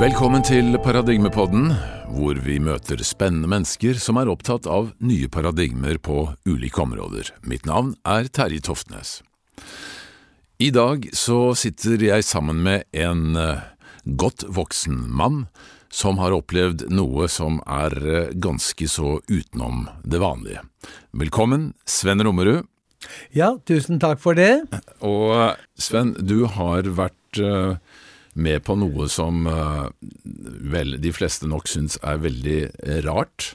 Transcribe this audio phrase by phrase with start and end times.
[0.00, 1.74] Velkommen til Paradigmepodden,
[2.16, 7.28] hvor vi møter spennende mennesker som er opptatt av nye paradigmer på ulike områder.
[7.44, 9.18] Mitt navn er Terje Toftnes.
[10.56, 13.60] I dag så sitter jeg sammen med en eh,
[14.16, 15.42] godt voksen mann
[15.92, 20.64] som har opplevd noe som er eh, ganske så utenom det vanlige.
[21.12, 22.64] Velkommen, Sven Rommerud.
[23.36, 24.64] Ja, tusen takk for det.
[25.04, 27.76] Og Sven, du har vært eh,
[28.40, 29.86] med på noe som eh,
[30.72, 33.54] vel de fleste nok syns er veldig eh, rart.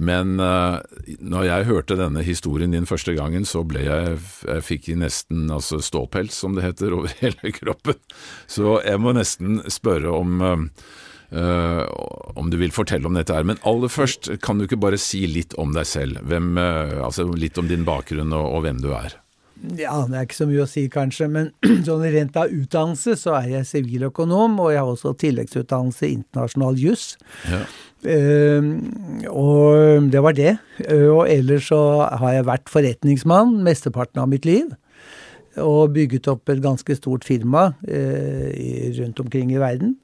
[0.00, 0.78] Men eh,
[1.18, 5.80] når jeg hørte denne historien din første gangen, så ble jeg Jeg fikk nesten altså
[5.84, 8.00] ståpels, som det heter, over hele kroppen.
[8.48, 10.42] Så jeg må nesten spørre om
[11.30, 11.86] Uh,
[12.34, 13.44] om du vil fortelle om dette her.
[13.46, 16.24] Men aller først, kan du ikke bare si litt om deg selv?
[16.26, 19.14] Hvem, uh, altså Litt om din bakgrunn og, og hvem du er?
[19.60, 21.50] Ja, det er ikke så mye å si kanskje, men
[21.86, 26.80] sånn rent av utdannelse så er jeg siviløkonom, og jeg har også tilleggsutdannelse i internasjonal
[26.80, 27.14] juss.
[27.50, 27.62] Ja.
[28.00, 28.80] Uh,
[29.28, 30.54] og det var det.
[30.86, 34.70] Uh, Og ellers så har jeg vært forretningsmann mesteparten av mitt liv.
[35.60, 38.48] Og bygget opp et ganske stort firma uh,
[38.96, 39.98] rundt omkring i verden.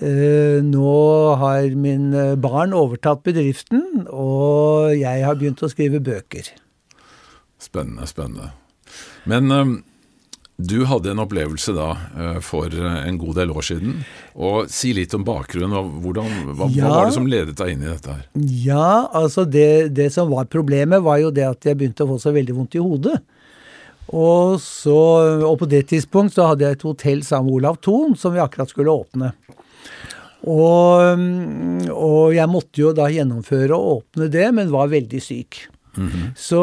[0.00, 0.92] Eh, nå
[1.36, 2.06] har min
[2.40, 6.48] barn overtatt bedriften, og jeg har begynt å skrive bøker.
[7.60, 8.48] Spennende, spennende.
[9.28, 9.82] Men
[10.60, 13.94] du hadde en opplevelse da øh, for øh, en god del år siden.
[14.36, 15.72] Og Si litt om bakgrunnen.
[16.02, 16.84] hvordan, hva, Ja.
[16.84, 18.26] hva var det som ledet deg inn i dette her?
[18.36, 22.18] Ja, altså det, det som var problemet, var jo det at jeg begynte å få
[22.20, 23.20] så veldig vondt i hodet.
[24.10, 24.96] Og, så,
[25.46, 28.42] og på det tidspunkt så hadde jeg et hotell sammen med Olav Thon som vi
[28.42, 29.32] akkurat skulle åpne.
[30.50, 35.60] Og, mm, og jeg måtte jo da gjennomføre og åpne det, men var veldig syk.
[36.38, 36.60] Så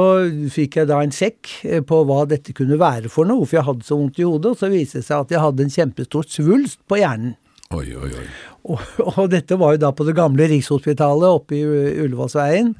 [0.53, 3.67] fikk jeg da en sjekk eh, på hva dette kunne være for noe, for jeg
[3.67, 6.29] hadde så vondt i hodet, og så viste det seg at jeg hadde en kjempestor
[6.31, 7.35] svulst på hjernen.
[7.75, 8.27] Oi, oi, oi.
[8.67, 8.79] Og,
[9.17, 11.63] og dette var jo da på det gamle Rikshospitalet oppe i
[12.05, 12.73] Ullevålsveien.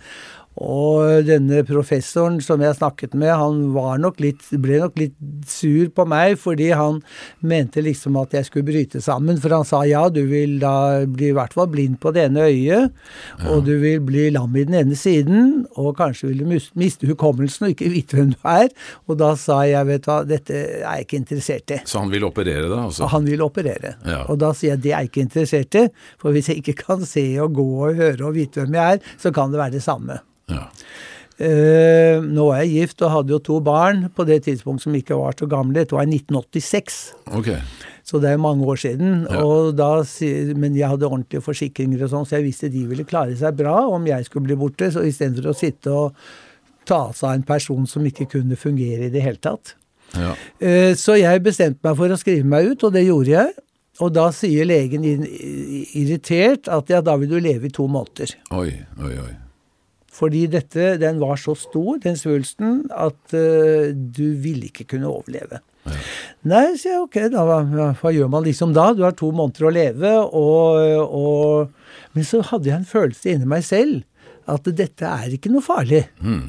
[0.57, 5.91] Og denne professoren som jeg snakket med, han var nok litt, ble nok litt sur
[5.93, 7.01] på meg, fordi han
[7.45, 9.37] mente liksom at jeg skulle bryte sammen.
[9.41, 12.47] For han sa ja, du vil da bli i hvert fall blind på det ene
[12.49, 12.95] øyet,
[13.45, 17.67] og du vil bli lam i den ene siden, og kanskje vil du miste hukommelsen
[17.67, 18.71] og ikke vite hvem du er.
[19.05, 21.81] Og da sa jeg, vet du hva, dette er jeg ikke interessert i.
[21.85, 23.11] Så han vil operere deg, altså?
[23.13, 23.97] Han vil operere.
[24.07, 24.23] Ja.
[24.31, 25.85] Og da sier jeg det er jeg ikke interessert i,
[26.21, 29.13] for hvis jeg ikke kan se og gå og høre og vite hvem jeg er,
[29.21, 30.17] så kan det være det samme.
[30.51, 30.67] Ja.
[31.37, 35.17] Eh, nå er jeg gift og hadde jo to barn på det tidspunkt som ikke
[35.19, 35.75] var så gamle.
[35.77, 36.97] Dette var i 1986,
[37.37, 37.59] okay.
[38.01, 39.27] så det er mange år siden.
[39.29, 39.43] Ja.
[39.45, 39.91] Og da,
[40.57, 43.83] men jeg hadde ordentlige forsikringer og sånn, så jeg visste de ville klare seg bra
[43.85, 46.27] om jeg skulle bli borte, så istedenfor å sitte og
[46.89, 49.75] ta seg av en person som ikke kunne fungere i det hele tatt.
[50.17, 50.33] Ja.
[50.57, 53.57] Eh, Så jeg bestemte meg for å skrive meg ut, og det gjorde jeg.
[54.01, 58.33] Og da sier legen irritert at ja, da vil du leve i to måneder.
[58.53, 58.71] Oi,
[59.01, 59.33] oi, oi.
[60.17, 65.59] Fordi dette, den var så stor, den svulsten, at uh, du ville ikke kunne overleve.
[66.47, 67.59] Nei, sier jeg, ok, da, hva,
[68.01, 68.89] hva- gjør man liksom da?
[68.97, 73.47] Du har to måneder å leve, og, og Men så hadde jeg en følelse inni
[73.47, 74.01] meg selv
[74.49, 76.05] at dette er ikke noe farlig.
[76.23, 76.41] Eh,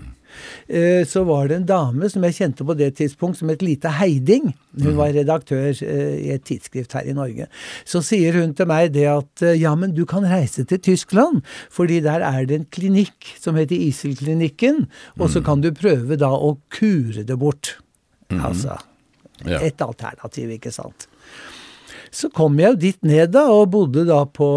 [1.08, 4.52] Så var det en dame som jeg kjente på det tidspunkt som het Lita heiding.
[4.78, 7.48] Hun var redaktør eh, i et tidsskrift her i Norge.
[7.88, 11.42] Så sier hun til meg det at eh, ja, men du kan reise til Tyskland,
[11.74, 14.86] fordi der er det en klinikk som heter Iselklinikken,
[15.18, 17.76] og så kan du prøve da å kure det bort.
[18.28, 18.76] Altså
[19.46, 21.08] et alternativ, ikke sant.
[22.10, 24.48] Så kom jeg jo dit ned da, og bodde da på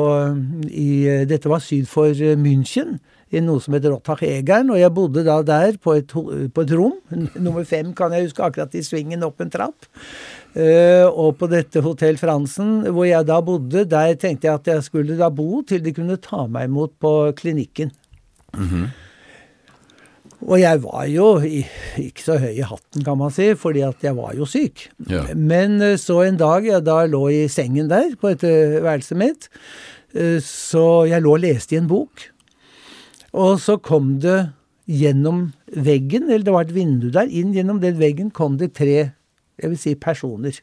[0.71, 0.91] i,
[1.27, 2.99] Dette var syd for eh, München,
[3.31, 4.69] i noe som heter Rottach-Egern.
[4.73, 6.11] Og jeg bodde da der på et,
[6.53, 6.97] på et rom,
[7.45, 9.87] nummer fem kan jeg huske, akkurat i svingen opp en trapp.
[10.51, 14.83] Uh, og på dette Hotell Fransen, hvor jeg da bodde, der tenkte jeg at jeg
[14.83, 17.93] skulle da bo til de kunne ta meg imot på klinikken.
[20.41, 21.67] Og jeg var jo i-
[22.01, 24.87] ikke så høy i hatten, kan man si, fordi at jeg var jo syk.
[25.07, 25.23] Ja.
[25.37, 29.17] Men eh, så en dag jeg da lå i sengen der på et eh, værelset
[29.21, 29.49] mitt,
[30.43, 32.25] så jeg lå og leste i en bok.
[33.37, 34.51] Og så kom det
[34.91, 39.11] gjennom veggen, eller det var et vindu der, inn gjennom den veggen kom det tre,
[39.61, 40.57] jeg vil si personer.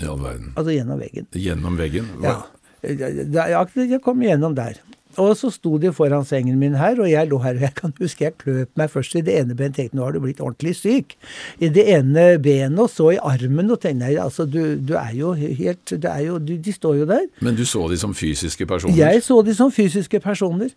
[0.00, 0.52] I all verden.
[0.56, 1.28] Altså gjennom veggen.
[1.36, 2.10] Gjennom veggen?
[2.24, 2.40] Ja.
[2.84, 4.80] Ja, Jeg kom gjennom der.
[5.20, 7.92] Og så sto de foran sengen min her, og jeg lå her, og jeg kan
[8.00, 10.74] huske jeg kløp meg først i det ene benet, tenkte nå har du blitt ordentlig
[10.78, 11.14] syk.
[11.62, 15.12] I det ene benet, og så i armen, og tenkte nei, altså du, du er
[15.14, 17.28] jo helt, det er jo, du, de står jo der.
[17.46, 18.98] Men du så de som fysiske personer?
[18.98, 20.74] Jeg så de som fysiske personer.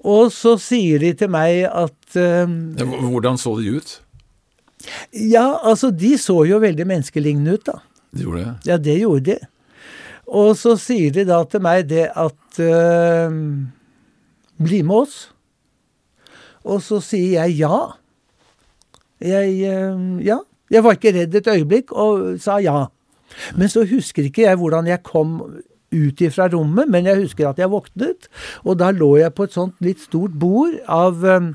[0.00, 2.48] Og så sier de til meg at eh,
[2.80, 3.96] Hvordan så de ut?
[5.12, 7.80] Ja, altså, de så jo veldig menneskelignende ut, da.
[8.16, 8.54] De gjorde det?
[8.70, 9.36] Ja, det gjorde de.
[10.30, 13.36] Og så sier de da til meg det at øh,
[14.60, 15.18] Bli med oss.
[16.68, 17.80] Og så sier jeg ja.
[19.20, 20.40] Jeg øh, Ja.
[20.70, 22.84] Jeg var ikke redd et øyeblikk og sa ja.
[23.58, 25.40] Men så husker ikke jeg hvordan jeg kom
[25.90, 28.28] ut ifra rommet, men jeg husker at jeg våknet,
[28.64, 31.54] og da lå jeg på et sånt litt stort bord av um,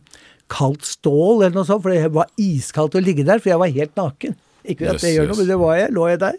[0.51, 3.77] kaldt stål eller noe sånt, for det var iskaldt å ligge der, for jeg var
[3.79, 4.35] helt naken.
[4.65, 6.37] Ikke at det gjør noe, men det var jeg, lå jeg der.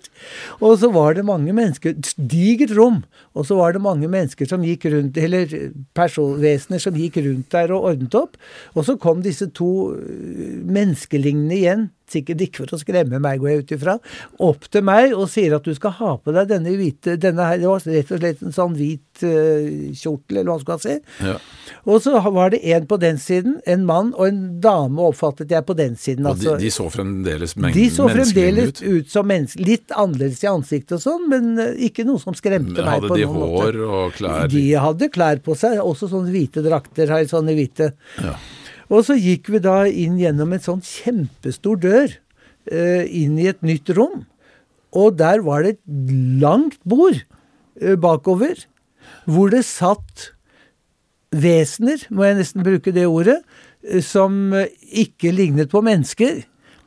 [0.59, 3.01] Og så var det mange mennesker, digert rom,
[3.39, 5.53] og så var det mange mennesker som gikk rundt, eller
[5.97, 8.39] personvesener som gikk rundt der og ordnet opp.
[8.75, 13.53] Og så kom disse to øh, menneskelignende igjen, sikkert ikke for å skremme meg, går
[13.53, 13.97] jeg ut ifra,
[14.47, 17.61] opp til meg og sier at du skal ha på deg denne hvite, denne her,
[17.63, 20.97] det var rett og slett en sånn hvit uh, kjortel, eller hva skal man si.
[21.27, 21.37] Ja.
[21.87, 25.67] Og så var det en på den siden, en mann, og en dame oppfattet jeg
[25.67, 26.27] på den siden.
[26.27, 26.57] Og de, altså.
[26.63, 29.65] de så fremdeles men, De så fremdeles ut som mennesker.
[29.67, 33.19] Litt annerledes i ansiktet og sånn, men eh, ikke noe som skremte Men meg Hadde
[33.21, 34.51] de hår og klær?
[34.53, 37.11] De hadde klær på seg, også sånne hvite drakter.
[37.17, 37.93] Her, sånne hvite.
[38.23, 38.37] Ja.
[38.93, 42.15] Og så gikk vi da inn gjennom en sånn kjempestor dør,
[42.71, 44.27] eh, inn i et nytt rom.
[44.95, 45.83] Og der var det et
[46.43, 47.19] langt bord
[47.81, 48.67] eh, bakover,
[49.27, 50.31] hvor det satt
[51.35, 53.41] vesener, må jeg nesten bruke det ordet,
[53.83, 56.45] eh, som ikke lignet på mennesker.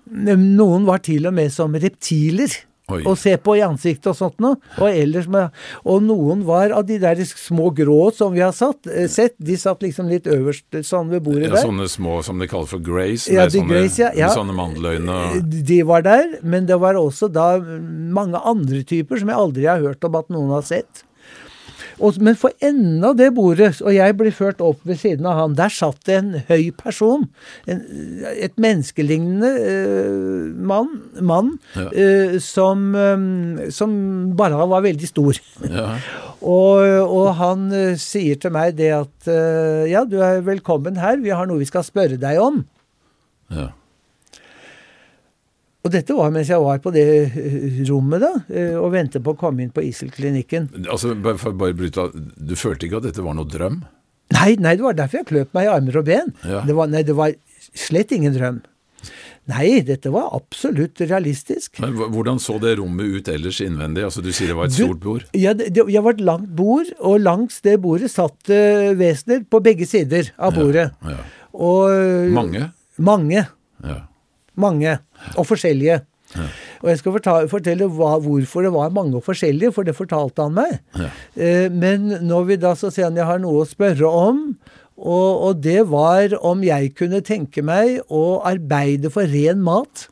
[0.10, 2.56] Noen var til og med som reptiler.
[2.92, 3.04] Oi.
[3.04, 4.56] Å se på i ansiktet og sånt noe.
[4.80, 5.52] Og, ellers med,
[5.86, 9.36] og noen var av de der små grå som vi har satt, eh, sett.
[9.40, 11.66] De satt liksom litt øverst sånn ved bordet Ja, der.
[11.68, 14.30] sånne små som de kaller for grace, Ja, med, sånne, grace, ja, ja.
[14.36, 15.10] sånne mandeløyne.
[15.10, 19.66] og- De var der, men det var også da mange andre typer som jeg aldri
[19.66, 21.04] har hørt om at noen har sett.
[22.00, 25.38] Og, men for enden av det bordet, og jeg blir ført opp ved siden av
[25.40, 27.28] han, der satt det en høy person.
[27.70, 27.84] En,
[28.36, 30.92] et menneskelignende uh, mann,
[31.22, 31.88] mann Ja.
[31.90, 33.92] uh, som, um, som
[34.40, 35.40] bare var veldig stor.
[35.70, 35.94] Ja.
[36.40, 39.28] Og, og han uh, sier til meg det at
[39.92, 42.62] ja, du er velkommen her, vi har noe vi skal spørre deg om.
[43.52, 43.66] Ja.
[45.90, 49.34] Og dette var mens jeg var på det eh, rommet da, eh, og ventet på
[49.34, 50.68] å komme inn på Iselklinikken.
[50.86, 53.80] Altså, bare, bare bryta, Du følte ikke at dette var noe drøm?
[54.36, 56.30] Nei, nei, det var derfor jeg kløp meg i armer og ben.
[56.46, 56.62] Ja.
[56.68, 57.34] Det var, nei, det var
[57.74, 58.60] slett ingen drøm.
[59.50, 61.80] Nei, dette var absolutt realistisk.
[61.82, 64.04] Men Hvordan så det rommet ut ellers innvendig?
[64.06, 65.26] Altså, Du sier det var et stort bord?
[65.34, 69.64] Ja, det, det var et langt bord, og langs det bordet satt uh, vesener på
[69.66, 70.92] begge sider av bordet.
[71.02, 71.18] Ja.
[71.58, 72.68] Og, eh, Mange?
[73.02, 73.48] Mange.
[73.82, 73.98] Ja.
[74.60, 74.98] Mange.
[75.40, 76.02] Og forskjellige.
[76.84, 77.16] Og jeg skal
[77.50, 80.76] fortelle hva, hvorfor det var mange og forskjellige, for det fortalte han meg.
[81.00, 81.10] Ja.
[81.36, 84.44] Eh, Men når vi da så sier han jeg har noe å spørre om,
[85.00, 90.10] og, og det var om jeg kunne tenke meg å arbeide for ren mat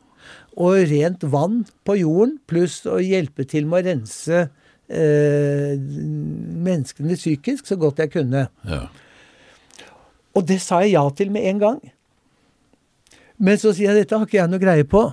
[0.58, 4.40] og rent vann på jorden, pluss å hjelpe til med å rense
[4.90, 8.48] eh, menneskene psykisk så godt jeg kunne.
[8.66, 8.86] ja.
[10.36, 11.78] Og det sa jeg ja til med en gang.
[13.38, 15.06] Men så sier jeg dette har ikke jeg noe greie på.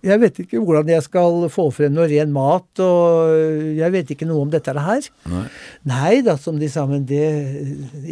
[0.00, 3.34] Jeg vet ikke hvordan jeg skal få frem noe ren mat, og
[3.76, 5.08] jeg vet ikke noe om dette her.
[5.28, 5.42] Nei.
[5.90, 7.24] Nei da, som de sa, men det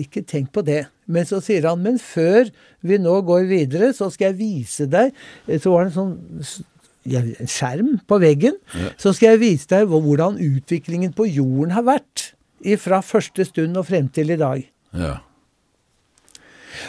[0.04, 0.82] Ikke tenk på det.
[1.08, 2.50] Men så sier han, men før
[2.84, 5.14] vi nå går videre, så skal jeg vise deg
[5.56, 6.66] Så var det en sånn
[7.08, 8.58] en skjerm på veggen.
[8.76, 8.90] Ja.
[9.00, 12.32] Så skal jeg vise deg hvordan utviklingen på jorden har vært.
[12.82, 14.66] Fra første stund og frem til i dag.
[14.92, 15.14] Ja.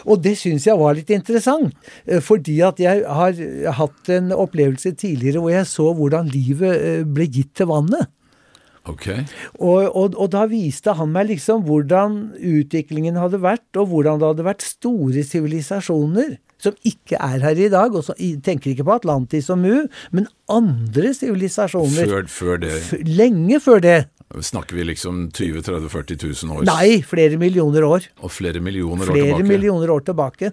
[0.05, 3.43] Og det syns jeg var litt interessant, eh, fordi at jeg har
[3.79, 8.09] hatt en opplevelse tidligere hvor jeg så hvordan livet eh, ble gitt til vannet.
[8.89, 9.07] Ok.
[9.59, 14.29] Og, og, og da viste han meg liksom hvordan utviklingen hadde vært, og hvordan det
[14.31, 17.95] hadde vært store sivilisasjoner som ikke er her i dag.
[17.95, 18.15] Og så
[18.45, 19.75] tenker ikke på Atlantis og Mu,
[20.15, 22.09] men andre sivilisasjoner.
[22.09, 23.99] Før, før det Lenge før det.
[24.37, 26.65] Snakker vi liksom 20 30 40 000 år?
[26.69, 28.05] Nei, flere millioner år.
[28.21, 29.29] Og flere millioner år tilbake?
[29.33, 30.51] Flere millioner år tilbake.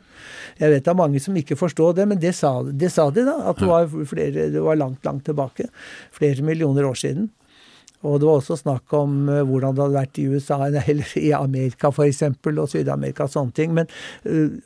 [0.57, 3.27] Jeg vet det er mange som ikke forstår det, men det sa, det sa de,
[3.29, 3.37] da.
[3.51, 5.69] At det var, flere, det var langt, langt tilbake.
[6.17, 7.29] Flere millioner år siden.
[8.07, 11.35] Og det var også snakk om eh, hvordan det hadde vært i USA, eller i
[11.37, 13.77] Amerika f.eks., og Syd-Amerika og sånne ting.
[13.77, 13.93] Men
[14.25, 14.57] eh,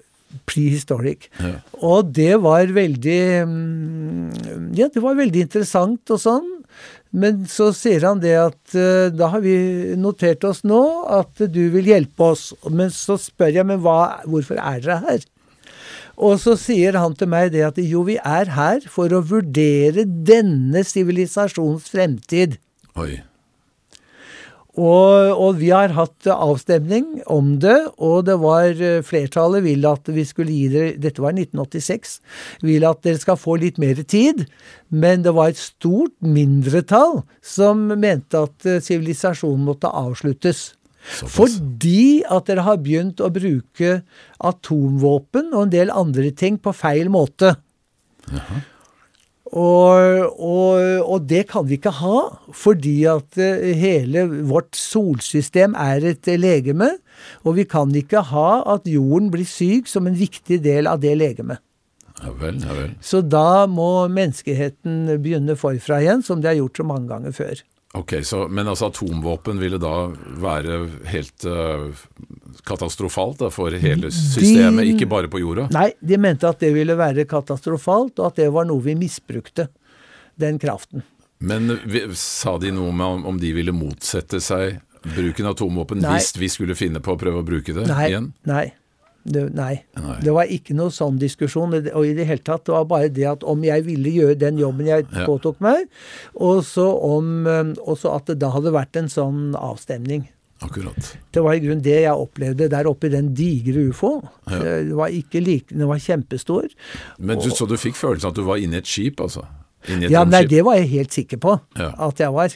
[0.48, 1.28] prehistoric.
[1.40, 1.58] Ja.
[1.86, 6.48] Og det var veldig mm, Ja, det var veldig interessant og sånn.
[7.10, 9.54] Men så sier han det at eh, da har vi
[9.98, 12.50] notert oss nå at du vil hjelpe oss.
[12.70, 15.26] Men så spør jeg, men hva, hvorfor er dere her?
[16.20, 20.04] Og så sier han til meg det at jo, vi er her for å vurdere
[20.04, 22.58] denne sivilisasjons fremtid.
[23.00, 23.22] Oi.
[24.78, 30.06] Og, og vi har hatt avstemning om det, og det var eh, flertallet vil at
[30.14, 32.20] vi skulle gi dere Dette var 1986.
[32.62, 34.44] Vil at dere skal få litt mer tid.
[34.94, 40.70] Men det var et stort mindretall som mente at eh, sivilisasjonen måtte avsluttes.
[41.00, 41.34] Såpass.
[41.34, 44.00] Fordi at dere har begynt å bruke
[44.38, 47.56] atomvåpen og en del andre ting på feil måte.
[49.50, 52.18] Og, og, og det kan vi ikke ha,
[52.54, 56.92] fordi at eh, hele vårt solsystem er et legeme.
[57.42, 61.16] Og vi kan ikke ha at jorden blir syk som en viktig del av det
[61.18, 61.58] legemet.
[62.20, 62.94] Ja vel, ja vel.
[63.02, 67.62] Så da må menneskeheten begynne forfra igjen, som de har gjort så mange ganger før.
[67.98, 69.94] Ok, så, Men altså atomvåpen ville da
[70.38, 70.76] være
[71.10, 71.90] helt uh,
[72.66, 75.66] katastrofalt da, for hele systemet, ikke bare på jorda?
[75.74, 79.66] Nei, de mente at det ville være katastrofalt, og at det var noe vi misbrukte,
[80.38, 81.02] den kraften.
[81.42, 81.72] Men
[82.14, 86.18] sa de noe om, om de ville motsette seg bruken av atomvåpen Nei.
[86.18, 88.06] hvis vi skulle finne på å prøve å bruke det Nei.
[88.12, 88.30] igjen?
[88.48, 88.66] Nei.
[89.30, 89.84] Det, nei.
[89.96, 90.16] Nei.
[90.24, 91.76] Det var ikke noe sånn diskusjon.
[91.94, 94.58] Og i det hele tatt, det var bare det at om jeg ville gjøre den
[94.58, 95.86] jobben jeg påtok meg,
[96.34, 100.26] og så at det da hadde vært en sånn avstemning.
[100.60, 101.14] Akkurat.
[101.32, 104.10] Det var i grunnen det jeg opplevde der oppe i den digre ufo.
[104.50, 104.58] Ja.
[104.84, 106.66] Det var ikke like, den var kjempestor.
[107.18, 109.46] Men du, Så du fikk følelsen at du var inne i et skip, altså?
[109.88, 111.94] Et Ja, nei, det var jeg helt sikker på Ja.
[111.96, 112.52] at jeg var.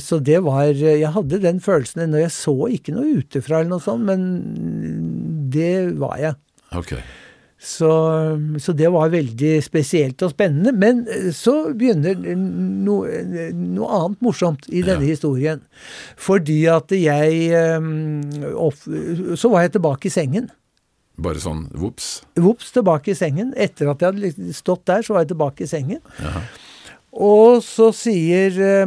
[0.00, 3.80] Så det var Jeg hadde den følelsen når jeg så ikke noe utefra eller noe
[3.84, 6.34] sånt, men det var jeg.
[6.76, 7.00] Okay.
[7.58, 7.88] Så,
[8.62, 10.70] så det var veldig spesielt og spennende.
[10.78, 15.10] Men eh, så begynner no, eh, noe annet morsomt i denne Ja.
[15.16, 15.64] historien.
[16.16, 17.88] Fordi at jeg eh,
[18.54, 18.78] opp,
[19.34, 20.46] Så var jeg tilbake i sengen.
[21.18, 22.20] Bare sånn vops?
[22.38, 23.50] Vops, tilbake i sengen.
[23.58, 25.98] Etter at jeg hadde stått der, så var jeg tilbake i sengen.
[26.22, 26.44] Ja.
[27.18, 28.86] Og så sier eh,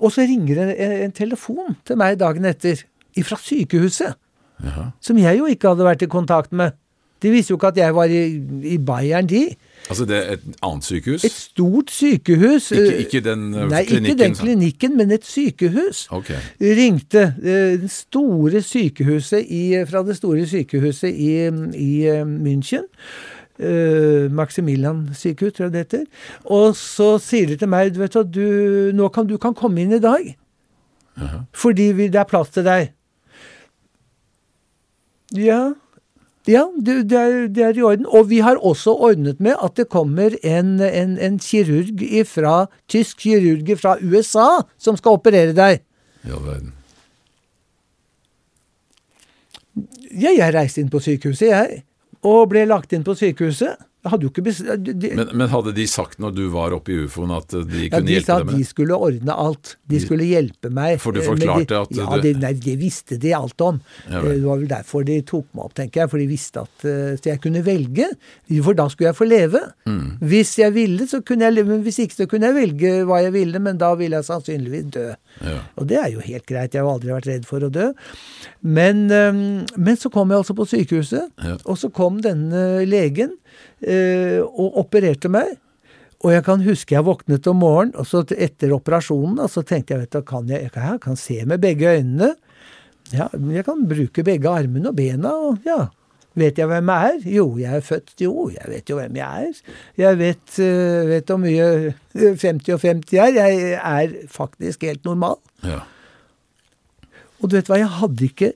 [0.00, 0.74] Og så ringer en,
[1.06, 2.82] en telefon til meg dagen etter.
[3.22, 4.16] Fra sykehuset.
[4.64, 4.90] Jaha.
[5.00, 6.76] Som jeg jo ikke hadde vært i kontakt med.
[7.22, 8.20] De visste jo ikke at jeg var i,
[8.64, 9.42] i Bayern, de.
[9.88, 11.24] Altså det er et annet sykehus?
[11.24, 12.70] Et stort sykehus.
[12.72, 13.72] Ikke, eh, ikke den klinikken?
[13.74, 16.06] Nei, ikke den klinikken, men et sykehus.
[16.16, 16.30] Ok.
[16.60, 21.34] Ringte eh, det store sykehuset i, fra det store sykehuset i,
[21.76, 22.88] i eh, München.
[23.60, 26.04] Uh, Maximilian sykehus, tror jeg det heter.
[26.48, 28.46] Og så sier de til meg du vet hva, du,
[28.96, 30.30] nå kan du kan komme inn i dag.
[31.20, 31.42] Jaha.
[31.52, 32.94] Fordi vi, det er plass til deg.
[35.36, 35.60] Ja,
[36.48, 38.06] ja det, det, er, det er i orden.
[38.06, 43.24] Og vi har også ordnet med at det kommer en, en, en kirurg fra, tysk
[43.26, 45.84] kirurg fra USA som skal operere deg.
[46.26, 46.74] Ja, verden.
[50.10, 51.84] Ja, jeg reiste inn på sykehuset, jeg.
[52.26, 53.78] Og ble lagt inn på sykehuset.
[54.02, 57.82] De, Men, men hadde de sagt når du var oppe i ufoen at eh, de
[57.84, 58.58] ja, kunne de hjelpe deg med det?
[58.58, 59.76] de sa de skulle ordne alt.
[59.92, 60.96] De skulle hjelpe meg.
[61.02, 63.80] For du eh, forklarte de- at Ja, det- nei, det visste de alt om.
[64.08, 66.10] Ja Eh, det var vel derfor de tok meg opp, tenker jeg.
[66.10, 66.86] For de visste at
[67.20, 68.06] Så jeg kunne velge.
[68.62, 69.60] For da skulle jeg få leve.
[69.86, 70.18] Mm.
[70.20, 71.68] Hvis jeg ville, så kunne jeg leve.
[71.68, 73.58] Men hvis ikke, så kunne jeg velge hva jeg ville.
[73.60, 75.10] Men da ville jeg sannsynligvis dø.
[75.40, 75.60] Ja.
[75.80, 76.74] Og det er jo helt greit.
[76.76, 77.86] Jeg har aldri vært redd for å dø.
[78.60, 81.56] Men, men så kom jeg altså på sykehuset, Ja.
[81.64, 83.32] og så kom denne legen
[83.80, 85.56] eh, og opererte meg.
[86.20, 89.94] Og jeg kan huske jeg våknet om morgenen, og så etter operasjonen og så tenkte
[89.94, 92.34] jeg vet du, kan jeg, jeg kan, jeg kan se med begge øynene.
[93.14, 95.32] Ja, jeg kan bruke begge armene og bena.
[95.48, 95.86] og ja,
[96.38, 97.22] Vet jeg hvem jeg er?
[97.34, 98.12] Jo, jeg er født.
[98.22, 99.62] Jo, jeg vet jo hvem jeg er.
[99.98, 103.32] Jeg vet, eh, vet hvor mye 50 og 50 er.
[103.34, 105.36] Jeg er faktisk helt normal.
[105.64, 105.80] ja.
[107.40, 108.52] Og du vet hva, jeg hadde ikke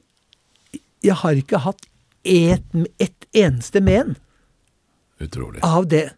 [1.04, 1.86] Jeg har ikke hatt
[2.24, 2.62] et,
[3.00, 4.16] et eneste men
[5.20, 5.60] Utrolig.
[5.64, 6.10] av det.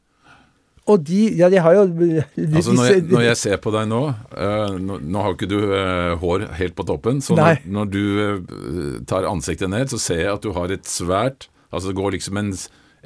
[0.87, 3.89] Og de Ja, de har jo de, Altså når jeg, når jeg ser på deg
[3.91, 7.91] nå uh, nå, nå har ikke du uh, hår helt på toppen, så når, når
[7.91, 11.97] du uh, tar ansiktet ned, så ser jeg at du har et svært Altså det
[11.99, 12.53] går liksom en,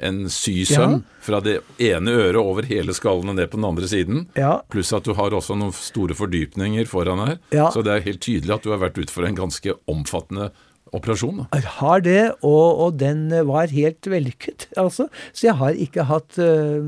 [0.07, 0.99] en sysøm Ja.
[1.25, 4.27] fra det ene øret over hele skallen og ned på den andre siden.
[4.37, 4.59] Ja.
[4.71, 7.39] Pluss at du har også noen store fordypninger foran her.
[7.51, 7.71] Ja.
[7.73, 10.51] Så det er helt tydelig at du har vært ute for en ganske omfattende
[10.95, 11.41] operasjon.
[11.41, 11.59] Da.
[11.59, 15.07] Jeg har det, og, og den var helt vellykket, altså.
[15.31, 16.79] Så jeg har ikke hatt øh,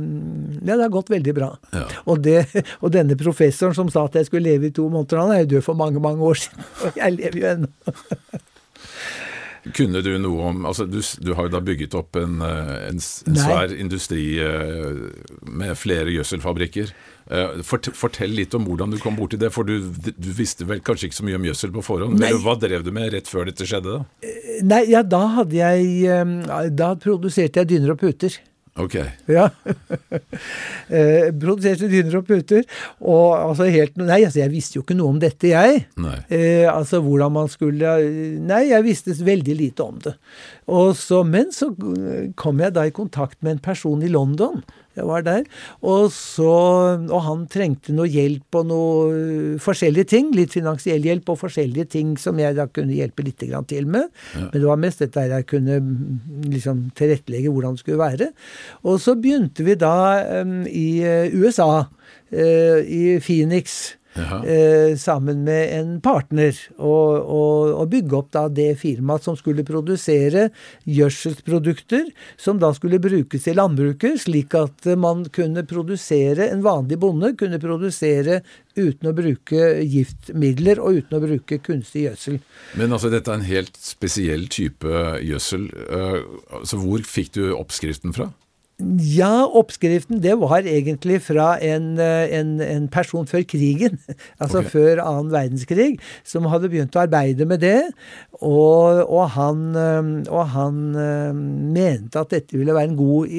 [0.63, 1.51] Ja, det har gått veldig bra.
[1.75, 1.85] Ja.
[2.05, 2.45] Og, det,
[2.83, 5.55] og denne professoren som sa at jeg skulle leve i to måneder, han er jo
[5.55, 6.65] død for mange, mange år siden.
[6.87, 7.71] Og jeg lever jo ennå.
[9.71, 12.99] Kunne du noe om altså Du, du har jo da bygget opp en, eh, en,
[12.99, 15.03] en svær industri eh,
[15.47, 16.91] med flere gjødselfabrikker.
[17.31, 21.09] Eh, fortell litt om hvordan du kom borti det, for du, du visste vel kanskje
[21.09, 22.19] ikke så mye om gjødsel på forhånd?
[22.19, 22.33] Nei.
[22.43, 23.99] Hva drev du med rett før dette skjedde?
[24.01, 24.33] da?
[24.67, 28.35] Nei, ja, da hadde jeg Da produserte jeg dyner og puter.
[28.81, 28.95] Ok.
[29.29, 29.49] Ja.
[30.89, 32.63] eh, produserte dyner og puter.
[33.05, 35.83] Og altså helt Nei, altså jeg visste jo ikke noe om dette, jeg.
[36.33, 37.93] Eh, altså hvordan man skulle
[38.41, 40.15] Nei, jeg visste veldig lite om det.
[40.73, 41.69] Og så, men så
[42.39, 44.63] kom jeg da i kontakt med en person i London.
[44.93, 45.45] Jeg var der.
[45.81, 46.53] Og, så,
[47.01, 50.29] og han trengte noe hjelp og noe forskjellige ting.
[50.37, 54.11] Litt finansiell hjelp og forskjellige ting som jeg da kunne hjelpe litt til med.
[54.35, 54.45] Ja.
[54.51, 55.79] Men det var mest dette jeg kunne
[56.53, 58.29] liksom tilrettelegge hvordan det skulle være.
[58.85, 59.95] Og så begynte vi da
[60.43, 67.85] um, i eh, USA, uh, i Phoenix eh, sammen med en partner og, og, og,
[67.91, 70.49] bygge opp da det firmaet som skulle produsere
[70.89, 77.33] gjødselprodukter som da skulle brukes i landbruket, slik at man kunne produsere, en vanlig bonde
[77.39, 78.41] kunne produsere
[78.77, 82.39] uten å bruke giftmidler og uten å bruke kunstig gjødsel.
[82.79, 85.67] Men altså dette er en helt spesiell type gjødsel.
[85.89, 86.17] Uh,
[86.61, 88.31] altså hvor fikk du oppskriften fra?
[88.83, 93.99] Ja, oppskriften det var egentlig fra en, eh, en, en person før krigen.
[94.43, 94.71] Altså okay.
[94.73, 97.93] før annen verdenskrig, som hadde begynt å arbeide med det.
[98.41, 103.33] Og, og, han, eh, og, han, eh, mente at dette ville være en god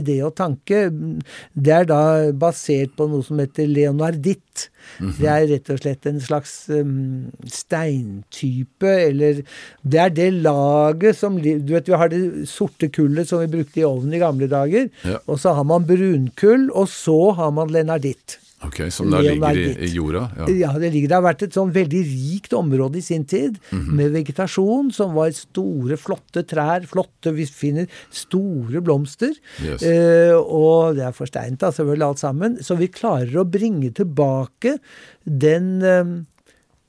[0.00, 0.82] idé og tanke.
[1.54, 2.02] Det er da
[2.34, 4.49] basert på noe som heter leonarditt.
[4.98, 5.20] Mm -hmm.
[5.20, 9.42] Det er rett og slett en slags um, steintype, eller
[9.82, 13.80] Det er det laget som Du vet, vi har det sorte kullet som vi brukte
[13.80, 14.88] i ovnen i gamle dager.
[15.04, 15.18] Ja.
[15.26, 18.38] Og så har man brunkull, og så har man lenarditt.
[18.66, 20.26] Ok, Som da ligger i, i jorda?
[20.36, 20.48] Ja.
[20.52, 20.70] ja.
[20.78, 23.94] det ligger Det har vært et sånn veldig rikt område i sin tid, mm -hmm.
[23.96, 26.84] med vegetasjon som var store, flotte trær.
[26.86, 29.32] Flotte, vi finner store blomster.
[29.64, 29.82] Yes.
[29.82, 32.62] Eh, og det er forsteint, da, selvfølgelig, alt sammen.
[32.62, 34.78] Så vi klarer å bringe tilbake
[35.24, 36.04] den eh,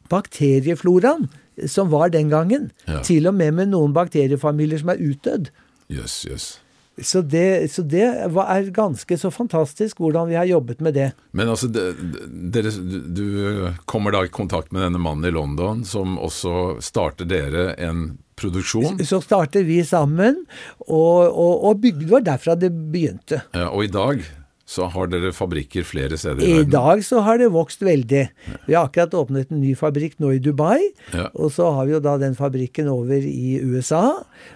[0.10, 1.30] bakteriefloraen
[1.68, 2.72] som var den gangen.
[2.88, 3.01] Ja.
[3.01, 5.51] Til og med med noen bakteriefamilier som er utdødd.
[5.90, 6.61] Yes, yes.
[7.03, 11.12] Så det, så det, er ganske så fantastisk hvordan vi har jobbet med det.
[11.31, 16.81] Men altså, dere, du kommer da i kontakt med denne mannen i London, som også
[16.84, 19.01] starter dere en produksjon?
[19.05, 20.43] Så starter vi sammen,
[20.88, 23.43] og, og, og bygde, det var derfra det begynte.
[23.53, 24.24] Ja, og i dag
[24.72, 26.70] så har dere fabrikker flere steder i verden?
[26.70, 28.24] I dag så har det vokst veldig.
[28.70, 30.80] Vi har akkurat åpnet en ny fabrikk nå i Dubai.
[31.12, 31.28] Ja.
[31.34, 34.05] Og så har vi jo da den fabrikken over i USA.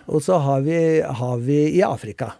[0.07, 2.31] Og så har vi, har vi i Afrika.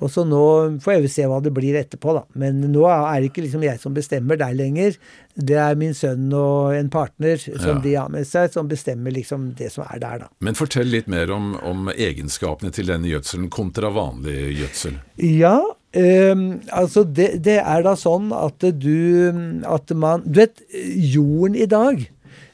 [0.00, 0.42] Og så nå
[0.82, 2.24] får jeg se hva det blir etterpå, da.
[2.40, 4.96] Men nå er det ikke liksom jeg som bestemmer der lenger.
[5.34, 7.82] Det er min sønn og en partner som ja.
[7.84, 10.30] de har med seg, som bestemmer liksom det som er der, da.
[10.44, 14.98] Men fortell litt mer om, om egenskapene til denne gjødselen kontra vanlig gjødsel.
[15.22, 15.58] Ja,
[15.90, 19.26] Um, altså det, det, er da sånn at du
[19.66, 22.04] At man Du vet, jorden i dag,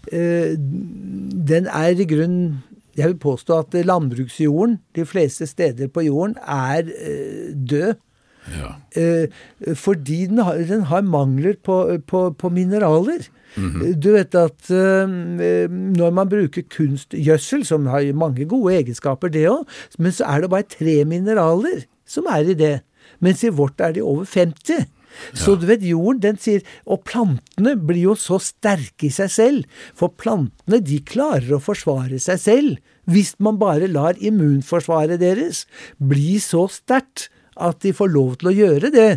[0.09, 2.63] uh, den er i grunnen
[2.97, 8.01] Jeg vil påstå at landbruksjorden de fleste steder på jorden er uh, død.
[8.57, 8.73] Ja.
[8.97, 9.29] Uh,
[9.77, 13.29] fordi den har, den har mangler på, på, på mineraler.
[13.57, 14.01] Mm -hmm.
[14.01, 19.65] Du vet at når man bruker kunstgjødsel, som har mange gode egenskaper, det òg,
[19.99, 22.81] men så er det bare tre mineraler som er i det.
[23.25, 24.87] Mens i vårt er de over 50.
[25.33, 25.61] Så ja.
[25.61, 29.79] du vet, jorden den sier Og plantene blir jo så sterke i seg selv.
[29.97, 32.93] For plantene de klarer å forsvare seg selv.
[33.09, 35.65] Hvis man bare lar immunforsvaret deres
[35.97, 39.11] bli så sterkt at de får lov til å gjøre det.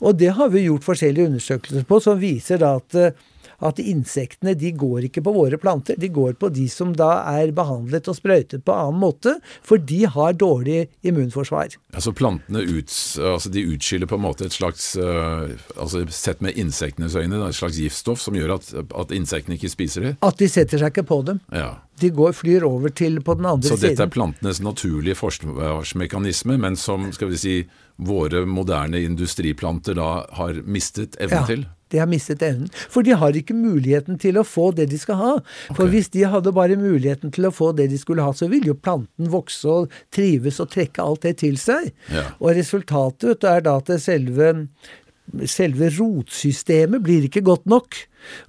[0.00, 3.18] Og det har vi gjort forskjellige undersøkelser på som viser da at
[3.64, 7.54] at insektene de går ikke på våre planter, de går på de som da er
[7.56, 11.76] behandlet og sprøytet på annen måte, for de har dårlig immunforsvar.
[11.94, 16.58] Altså plantene ut, altså de utskiller på en måte et slags uh, altså Sett med
[16.60, 20.18] insektenes øyne, et slags giftstoff som gjør at, at insektene ikke spiser dem?
[20.24, 21.40] At de setter seg ikke på dem.
[21.52, 21.74] Ja.
[22.00, 23.78] De går, flyr over til på den andre siden.
[23.78, 27.56] Så dette er plantenes naturlige forsvarsmekanisme, men som skal vi si,
[27.96, 31.46] våre moderne industriplanter da har mistet evnen ja.
[31.46, 31.66] til?
[31.92, 32.70] De har mistet evnen.
[32.90, 35.32] For de har ikke muligheten til å få det de skal ha.
[35.76, 38.72] For hvis de hadde bare muligheten til å få det de skulle ha, så ville
[38.72, 41.92] jo planten vokse og trives og trekke alt det til seg.
[42.12, 42.28] Ja.
[42.40, 44.52] Og resultatet er da at selve
[45.48, 47.96] selve rotsystemet blir ikke godt nok.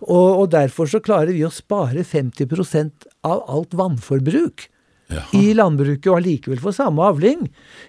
[0.03, 4.67] Og, og, derfor så klarer vi å spare 50% av alt vannforbruk.
[5.11, 5.37] Jaha.
[5.37, 7.43] i landbruket, og allikevel får samme avling.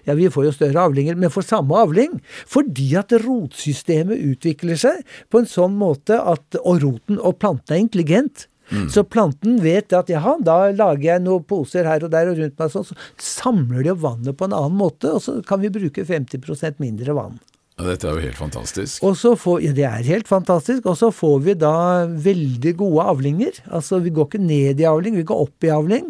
[0.05, 2.19] Ja, vi får jo større avlinger, men får samme avling.
[2.45, 5.01] Fordi at rotsystemet utvikler seg
[5.33, 8.47] på en sånn måte at Og roten og planten er intelligent.
[8.69, 8.89] Mm.
[8.91, 12.57] Så planten vet at jaha, da lager jeg noen poser her og der og rundt
[12.59, 15.71] meg, sånn, så samler de opp vannet på en annen måte, og så kan vi
[15.71, 17.37] bruke 50% mindre vann.
[17.77, 19.03] Ja, dette er jo helt fantastisk.
[19.05, 20.85] Og så får, ja, Det er helt fantastisk.
[20.89, 23.59] Og så får vi da veldig gode avlinger.
[23.69, 26.07] Altså Vi går ikke ned i avling, vi går opp i avling.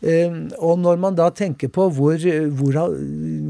[0.00, 0.30] Eh,
[0.62, 2.14] og når man da tenker på hvor,
[2.60, 2.78] hvor,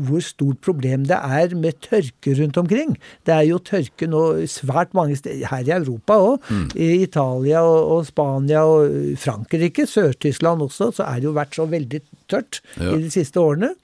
[0.08, 4.94] hvor, stort problem det er med tørke rundt omkring Det er jo tørke nå svært
[4.96, 6.48] mange steder, her i Europa òg.
[6.48, 6.72] Mm.
[6.72, 11.68] I Italia og, og, Spania og Frankrike, Sør-Tyskland også, så er det jo vært så
[11.68, 12.00] veldig
[12.32, 12.96] tørt ja.
[12.96, 13.74] i de siste årene.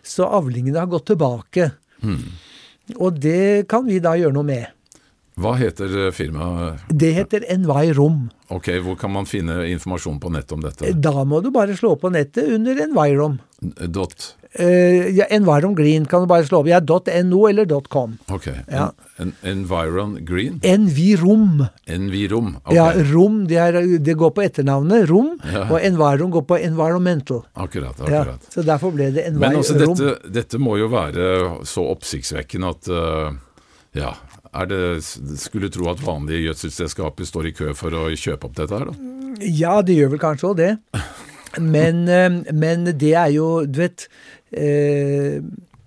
[0.00, 1.74] Så avlingene har gått tilbake.
[2.00, 2.32] Mm.
[2.94, 4.72] Og det kan vi da gjøre noe med.
[5.36, 6.86] Hva heter eh, firmaet?
[6.88, 8.30] Det heter Envirom.
[8.48, 10.92] Ok, Hvor kan man finne informasjon på nettet om dette?
[10.96, 13.36] Da må du bare slå på nettet under Envirom.
[13.60, 14.30] Dot?
[14.60, 16.70] Uh, ja, Environ Green kan du bare slå opp.
[16.70, 16.80] Ja,
[17.24, 18.16] .no eller .com.
[18.32, 18.48] Ok.
[18.70, 18.90] Ja.
[19.16, 20.60] En, Environ Green?
[20.62, 21.66] Envirom.
[21.86, 22.74] Envirom, ok.
[22.74, 25.66] Ja, Rom, det, er, det går på etternavnet Rom, ja.
[25.70, 27.42] og Environ går på Environmental.
[27.54, 28.40] Akkurat, akkurat.
[28.42, 29.40] Ja, så derfor ble det Environ.
[29.44, 31.28] Men altså, dette, dette, må jo være
[31.68, 33.36] så oppsiktsvekkende at uh,
[33.96, 34.14] ja,
[34.68, 34.82] det,
[35.40, 39.14] skulle tro at vanlige gjødselselskaper står i kø for å kjøpe opp dette her, da?
[39.44, 40.72] Ja, det gjør vel kanskje òg det.
[41.56, 44.08] Men, eh, men, det er jo Du vet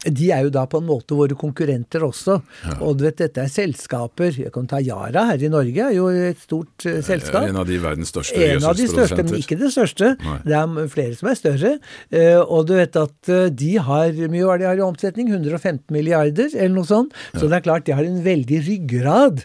[0.08, 2.38] de er jo da på en måte våre konkurrenter også.
[2.64, 2.76] Ja.
[2.88, 6.08] Og du vet, dette er selskaper Jeg kan ta Yara her i Norge, er jo
[6.08, 7.50] et stort uh, selskap.
[7.50, 10.14] En av de verdens største En av de største, men ikke det største.
[10.24, 10.38] Nei.
[10.48, 11.74] Det er flere som er større.
[12.16, 15.34] Uh, og du vet at uh, de har mye hva de har i omsetning?
[15.36, 17.18] 115 milliarder, eller noe sånt.
[17.34, 17.42] Ja.
[17.42, 19.44] Så det er klart, de har en veldig ryggrad.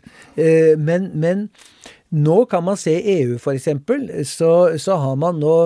[0.79, 1.49] men, men
[2.15, 3.69] nå kan man se EU, f.eks.
[4.31, 5.57] Så, så har man nå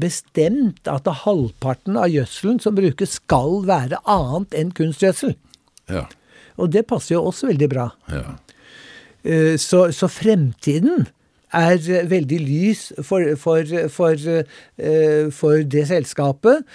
[0.00, 5.34] bestemt at halvparten av gjødselen som brukes, skal være annet enn kunstgjødsel.
[5.90, 6.06] Ja.
[6.58, 7.88] Og det passer jo også veldig bra.
[8.12, 8.36] Ja.
[9.24, 11.06] Eh, så, så, fremtiden
[11.54, 11.78] er
[12.10, 14.28] veldig lys for, for, for,
[14.76, 16.66] eh, for, det selskapet,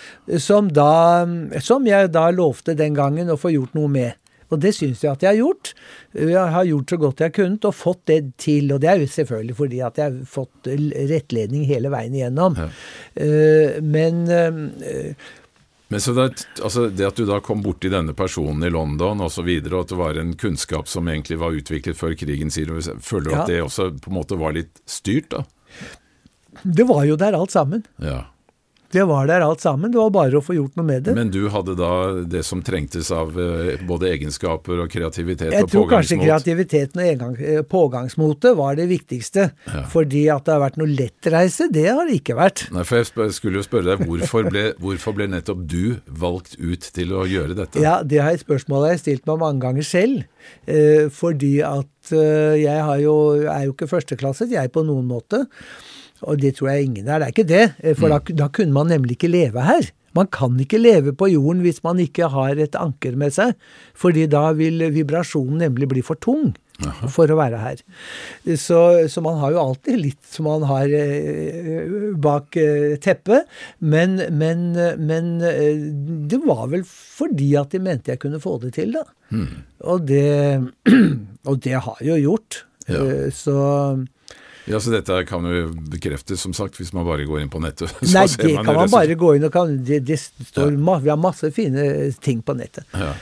[0.42, 1.24] som, da,
[1.62, 4.18] som jeg da lovte den gangen å få gjort noe med.
[4.52, 5.74] Og det syns jeg at jeg har gjort.
[6.18, 8.74] Jeg har gjort så godt jeg har kunnet og fått det til.
[8.74, 10.74] Og det er jo selvfølgelig fordi at jeg har fått
[11.14, 12.60] rettledning hele veien igjennom.
[12.60, 12.68] Ja.
[13.20, 15.16] Uh, men uh,
[15.94, 19.28] men så det, altså det, at du da kom borti denne personen i London osv.,
[19.28, 22.50] og, så videre, og at det var en kunnskap som egentlig var utviklet før krigen,
[22.50, 23.42] sier du, føler du ja.
[23.44, 25.44] at det også på en måte var litt styrt, da?
[26.64, 27.86] Det var jo der alt sammen.
[28.02, 28.24] Ja.
[28.94, 29.92] Det var der alt sammen.
[29.92, 31.16] Det var bare å få gjort noe med det.
[31.18, 31.94] Men du hadde da
[32.30, 37.42] det som trengtes av eh, både egenskaper og kreativitet Jeg og tror kanskje kreativiteten og
[37.42, 39.48] eh, pågangsmotet var det viktigste.
[39.66, 39.86] Ja.
[39.90, 42.68] Fordi at det har vært noe lettreise, det har det ikke vært.
[42.76, 46.92] Nei, for Jeg skulle jo spørre deg, hvorfor ble, hvorfor ble nettopp du valgt ut
[46.94, 47.82] til å gjøre dette?
[47.82, 50.22] Ja, Det har et spørsmål jeg har stilt meg mange ganger selv.
[50.70, 53.14] Eh, fordi at jeg jo,
[53.48, 55.46] er jo ikke førsteklasset, jeg på noen måte.
[56.28, 57.20] Og det tror jeg ingen er.
[57.20, 57.66] Det er ikke det.
[57.84, 58.16] Eh, for mm.
[58.16, 59.92] da, da, kunne man nemlig ikke leve her.
[60.14, 63.56] Man kan ikke leve på jorden hvis man ikke har et anker med seg.
[63.98, 66.54] fordi da vil vibrasjonen nemlig bli for tung
[66.86, 67.08] Aha.
[67.10, 67.82] for å være her.
[68.58, 73.50] Så, så, man har jo alltid litt som man har eh, bak eh, teppet.
[73.80, 75.34] Men, men, men
[76.30, 79.06] det var vel fordi at de mente jeg kunne få det til, da.
[79.34, 79.50] Mm.
[79.90, 80.94] Og, det,
[81.50, 82.64] og det har jeg jo gjort.
[82.90, 83.02] Ja.
[83.34, 83.58] Så
[84.66, 87.92] ja, så Dette kan jo bekreftes, som sagt, hvis man bare går inn på nettet.
[88.16, 90.98] Nei, det kan man bare gå inn og kan, det, det står, ja.
[91.04, 92.88] Vi har masse fine ting på nettet.
[92.96, 93.14] Ja.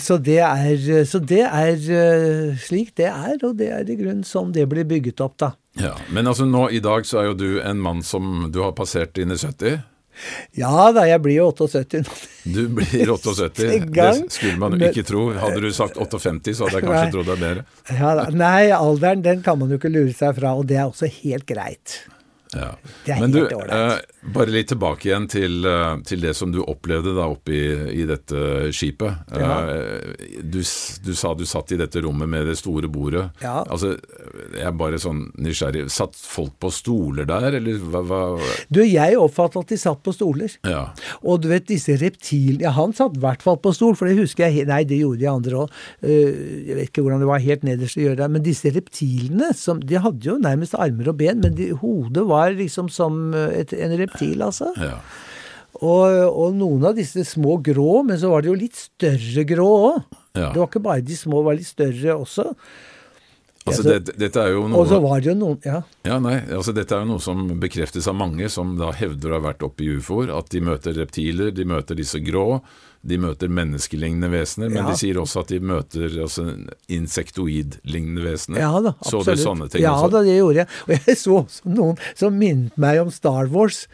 [0.00, 4.24] Så, det er, så det er eh, slik det er, og det er i grunnen
[4.24, 5.50] sånn det blir bygget opp, da.
[5.76, 8.76] Ja, Men altså nå i dag så er jo du en mann som Du har
[8.78, 9.82] passert dine 70?
[10.58, 12.16] Ja da, jeg blir jo 78 nå.
[12.54, 13.68] Du blir 78?
[13.94, 15.26] Det skulle man jo ikke tro.
[15.38, 17.64] Hadde du sagt 58, så hadde jeg kanskje trodd deg bedre.
[17.90, 21.10] Ja, nei, alderen den kan man jo ikke lure seg fra, og det er også
[21.22, 22.02] helt greit.
[22.54, 22.74] Ja.
[23.18, 23.96] Men du, eh,
[24.34, 27.64] bare litt tilbake igjen til, eh, til, det som du opplevde da oppe i,
[28.02, 29.24] i dette skipet.
[29.34, 29.56] Ja.
[29.74, 33.26] Eh, du, du, sa du satt i dette rommet med det store bordet.
[33.42, 33.62] Ja.
[33.64, 33.94] Altså,
[34.54, 35.86] jeg er bare sånn nysgjerrig.
[35.92, 38.22] Satt folk på stoler der, eller hva, hva?
[38.68, 40.54] Du, jeg oppfattet at de satt på stoler.
[40.68, 40.86] Ja.
[41.22, 44.18] Og du vet disse reptilene Ja, han satt i hvert fall på stol, for det
[44.18, 45.78] husker jeg Nei, det gjorde de andre òg.
[46.04, 48.28] Jeg vet ikke hvordan det var helt nederst å gjøre det.
[48.36, 52.34] Men disse reptilene, som, de hadde jo nærmest armer og ben, men de, hodet var
[52.34, 54.70] var liksom som et, en reptil, altså.
[54.80, 54.98] Ja.
[55.82, 59.68] Og, og, noen av disse små grå, men så var det jo litt større grå
[59.90, 60.02] òg.
[60.34, 60.50] Ja.
[60.52, 62.52] Det var ikke bare de små, var litt større også.
[63.64, 65.78] Altså, ja, det, dette er jo noe Og så var det jo noen Ja.
[66.04, 69.38] ja nei, altså Dette er jo noe som bekreftes av mange som da hevder å
[69.38, 70.28] ha vært oppe i ufoer.
[70.36, 72.60] At de møter reptiler, de møter disse grå,
[73.04, 74.72] de møter menneskelignende vesener.
[74.72, 74.86] Men ja.
[74.90, 76.46] de sier også at de møter altså,
[76.92, 78.64] insektoidlignende vesener.
[78.64, 79.28] Ja da, absolutt.
[79.28, 80.10] Så du sånne ting ja, også?
[80.16, 80.72] Da, det gjorde jeg.
[80.86, 83.84] Og jeg så også noen som minnet meg om Star Wars.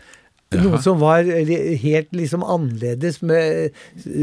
[0.50, 0.64] Ja.
[0.64, 3.76] Noe som var helt liksom annerledes, med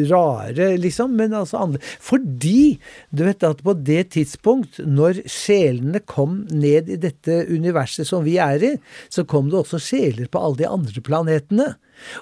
[0.10, 1.14] rare, liksom.
[1.16, 1.94] Men altså annerledes.
[2.04, 2.78] Fordi
[3.16, 8.36] du vet at på det tidspunkt, når sjelene kom ned i dette universet som vi
[8.44, 8.74] er i,
[9.08, 11.70] så kom det også sjeler på alle de andre planetene.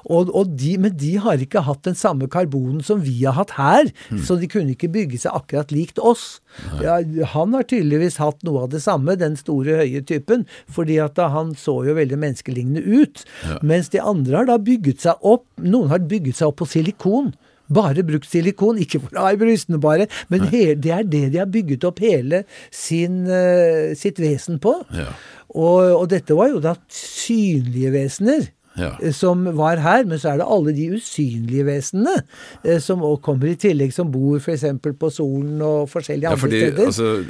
[0.05, 3.55] Og, og de, men de har ikke hatt den samme karbonen som vi har hatt
[3.59, 3.91] her,
[4.25, 6.39] så de kunne ikke bygge seg akkurat likt oss.
[6.83, 6.99] Ja,
[7.33, 11.29] han har tydeligvis hatt noe av det samme, den store, høye typen, fordi at da
[11.33, 13.25] han så jo veldig menneskelignende ut.
[13.65, 17.33] Mens de andre har da bygget seg opp, noen har bygget seg opp på silikon.
[17.73, 21.23] Bare brukt silikon, ikke for å ha i brystene bare, men hele, det er det
[21.33, 24.77] de har bygget opp hele sin, uh, sitt vesen på.
[24.93, 25.09] Ja.
[25.55, 28.45] Og, og dette var jo da synlige vesener
[28.77, 28.91] Ja.
[29.01, 32.15] eh, som var her, men så er det alle de usynlige vesenene
[32.63, 34.65] eh, som også kommer i tillegg, som bor f.eks.
[34.99, 36.85] på solen og forskjellige Ja, andre fordi steder.
[36.85, 37.23] altså,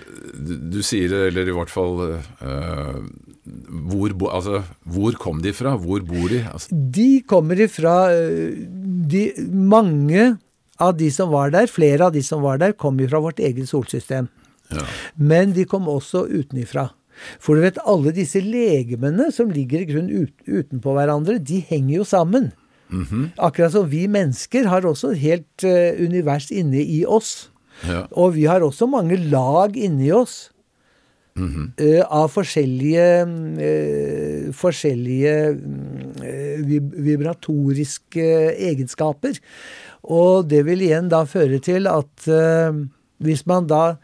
[0.47, 2.97] du, du sier, eller i hvert fall eh,
[3.85, 5.75] hvor, altså, hvor kom de fra?
[5.77, 6.41] Hvor bor de?
[6.51, 8.57] Altså, De kommer ifra eh,
[9.05, 10.31] de, Mange
[10.81, 13.69] av de som var der, flere av de som var der, kom ifra vårt eget
[13.69, 14.27] solsystem.
[14.73, 14.81] ja.
[15.15, 16.89] Men de kom også utenifra.
[17.39, 21.99] For du vet, alle disse legemene som ligger i grunnen ut, utenpå hverandre, de henger
[21.99, 22.51] jo sammen.
[23.41, 27.49] Akkurat som vi mennesker har også et helt uh, univers inne i oss.
[27.87, 28.05] Ja.
[28.11, 30.51] Og vi har også mange lag inni oss.
[31.83, 36.21] eh, av forskjellige uh, forskjellige mm,
[36.69, 38.27] vib vibratoriske
[38.69, 39.41] egenskaper.
[40.05, 42.27] Og det vil igjen da føre til at
[43.25, 43.97] hvis man da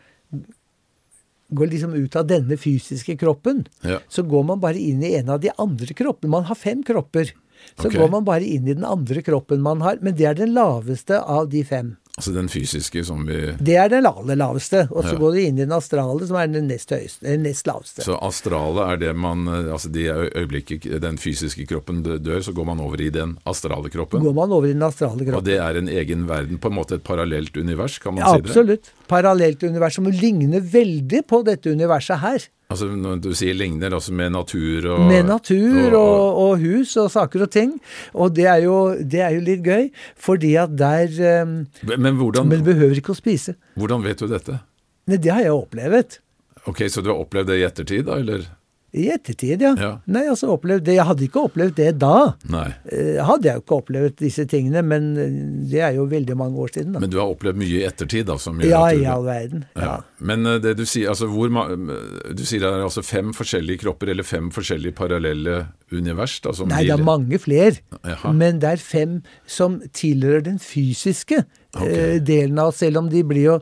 [1.52, 4.00] går liksom ut av denne fysiske kroppen, Ja.
[4.10, 6.32] så går man bare inn i en av de andre kroppene.
[6.32, 7.34] Man har fem kropper.
[7.78, 8.00] Så okay.
[8.00, 10.00] går man bare inn i den andre kroppen man har.
[10.02, 11.98] Men det er den laveste av de fem.
[12.22, 14.84] Altså den fysiske som vi Det er den aller laveste.
[14.92, 15.20] Og så Ja.
[15.20, 18.04] går du inn i den astrale, som er den nest høyeste, den nest laveste.
[18.06, 20.06] Så astrale er det man øh, Altså de
[20.36, 24.22] øyeblikket den fysiske kroppen dør, så går man over i den astrale kroppen.
[24.22, 25.36] Går man over i den astrale kroppen.
[25.42, 28.42] Og det er en egen verden, på en måte et parallelt univers, kan man si
[28.42, 28.50] det?
[28.52, 28.92] Absolutt.
[29.08, 32.50] Parallelt univers som ligner veldig på dette universet her.
[32.72, 37.10] Altså Når du sier ligner, altså med natur og Med natur og, og hus og
[37.12, 37.74] saker og ting.
[38.16, 42.48] Og det er jo, det er jo litt gøy, fordi at der um, Men hvordan,
[42.52, 43.56] Men behøver ikke å spise.
[43.78, 44.60] hvordan vet du dette?
[45.08, 46.20] Nei, det har jeg opplevd.
[46.68, 48.20] Ok, Så du har opplevd det i ettertid, da?
[48.22, 48.50] Eller?
[48.94, 49.70] I ettertid, ja.
[49.80, 49.90] Ja.
[50.12, 50.98] Nei, altså opplevd det.
[50.98, 52.34] Jeg hadde ikke opplevd det da.
[52.52, 52.66] Nei.
[52.92, 55.38] Eh, hadde jeg jo ikke opplevd disse tingene, men eh,
[55.72, 56.92] det er jo veldig mange år siden.
[56.92, 57.00] da.
[57.00, 58.36] Men du har opplevd mye i ettertid, da?
[58.38, 59.64] Som gjør Ja, at du, i all verden.
[59.80, 59.86] Ja.
[59.86, 59.96] Ja.
[60.20, 63.80] Men eh, det du sier, altså hvor ma Du sier det er altså fem forskjellige
[63.86, 65.56] kropper, eller fem forskjellige parallelle
[65.96, 66.36] univers?
[66.44, 67.80] Da, som Nei, det er mange flere.
[68.04, 68.36] Jaha.
[68.36, 71.46] Men det er fem som tilhører den fysiske
[71.76, 71.88] Ok.
[71.88, 73.62] eh, delen av oss, selv om de blir jo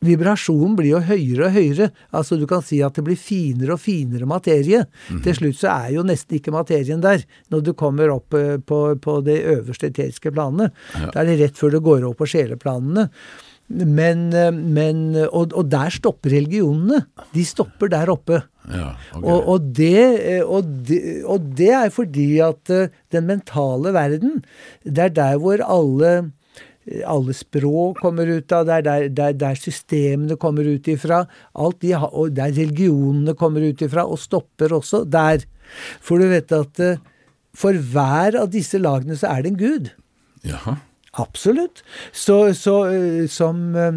[0.00, 1.90] Vibrasjonen blir jo høyere og høyere.
[2.16, 4.86] Altså Du kan si at det blir finere og finere materie.
[5.10, 5.20] Mhm.
[5.26, 8.96] Til slutt så er jo nesten ikke materien der, når du kommer opp eh, på,
[8.96, 10.72] på det øverste eteriske planet.
[10.96, 13.10] Da er det rett før du går opp på sjeleplanene.
[13.68, 17.04] Men, eh, men og, og der stopper religionene.
[17.36, 18.40] De stopper der oppe.
[18.72, 19.20] Ja, okay.
[19.20, 22.72] Og, og, det, og, det, og det er fordi at
[23.12, 24.40] den mentale verden,
[24.84, 26.30] det er der hvor alle
[27.06, 31.22] alle språk kommer ut av, det er der, der, systemene kommer ut ifra.
[31.54, 35.44] Alt de og der religionene kommer ut ifra, og stopper også der.
[36.02, 37.00] For du vet at eh,
[37.56, 39.90] for hver av disse lagene så er det en gud.
[40.46, 40.78] Jaha.
[41.18, 41.82] Absolutt.
[42.14, 43.96] Så, så eh, som eh,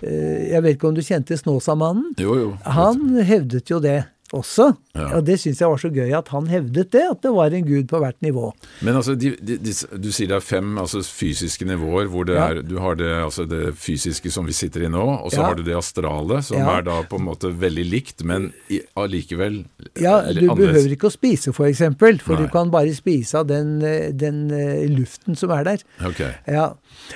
[0.00, 2.14] Jeg vet ikke om du kjente Snåsamannen?
[2.20, 2.52] Jo, jo.
[2.64, 4.00] Han hevdet jo det
[4.34, 4.72] også.
[4.96, 5.10] Ja.
[5.18, 7.64] Og det syns jeg var så gøy at han hevdet det, at det var en
[7.66, 8.52] gud på hvert nivå.
[8.82, 12.34] Men altså, de, de, de, du sier det er fem altså, fysiske nivåer, hvor det
[12.34, 12.48] Ja.
[12.50, 15.46] er, du har det, altså, det fysiske som vi sitter i nå, og så Ja.
[15.46, 16.78] har du det astrale, som Ja.
[16.78, 18.52] er da på en måte veldig likt, men
[18.96, 19.64] allikevel
[20.00, 20.56] Ja, eh, Du annerledes.
[20.58, 22.42] behøver ikke å spise, for eksempel, for Nei.
[22.46, 25.78] du kan bare spise av den, eh, den eh, luften som er der.
[26.04, 26.32] Okay.
[26.46, 26.74] Ja.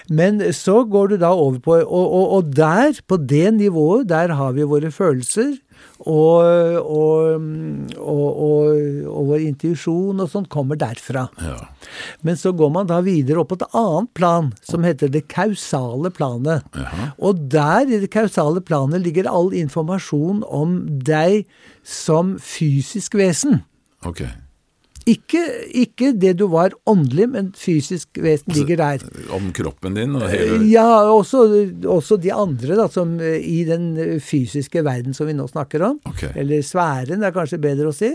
[0.08, 4.28] Men så går du da over på og, og, og der, på det nivået, der
[4.34, 5.58] har vi våre følelser.
[6.00, 6.40] Og,
[6.80, 7.42] og,
[8.00, 11.26] og, og, vår intuisjon og sånt kommer derfra.
[11.44, 11.58] Ja.
[12.24, 16.12] Men så går man da videre opp på et annet plan, som heter det kausale
[16.16, 16.64] planet.
[16.72, 17.10] Ja.
[17.20, 21.44] Og der i det kausale planet ligger all informasjon om deg
[21.84, 23.60] som fysisk vesen.
[24.08, 24.24] Ok.
[25.08, 25.40] Ikke,
[25.72, 29.04] ikke det du var åndelig, men fysisk vesen ligger der.
[29.32, 31.46] Om kroppen din og hele Ja, også,
[31.88, 35.86] også de andre da, som eh, i den eh, fysiske verden som vi nå snakker
[35.88, 36.00] om.
[36.12, 36.34] Okay.
[36.36, 38.12] Eller sfæren, det er kanskje bedre å si.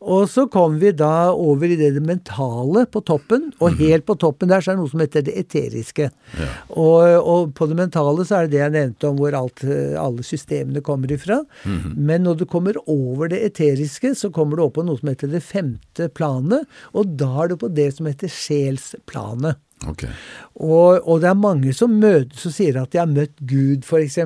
[0.00, 3.78] Og så kom vi da over i det, det mentale på toppen, og Mhm.
[3.80, 6.10] helt på toppen der så er det noe som heter det eteriske.
[6.38, 6.48] Ja.
[6.76, 9.96] Og, og på det mentale så er det det jeg nevnte om hvor alt, eh,
[9.98, 11.40] alle systemene kommer ifra.
[11.64, 11.94] Mhm.
[11.96, 15.32] Men når du kommer over det eteriske, så kommer du opp på noe som heter
[15.32, 19.56] det femte planet, og da er du på det som heter sjelsplanet.
[19.86, 20.08] Okay.
[20.56, 24.16] Og, og det er mange som møtes og sier at de har møtt Gud, f.eks.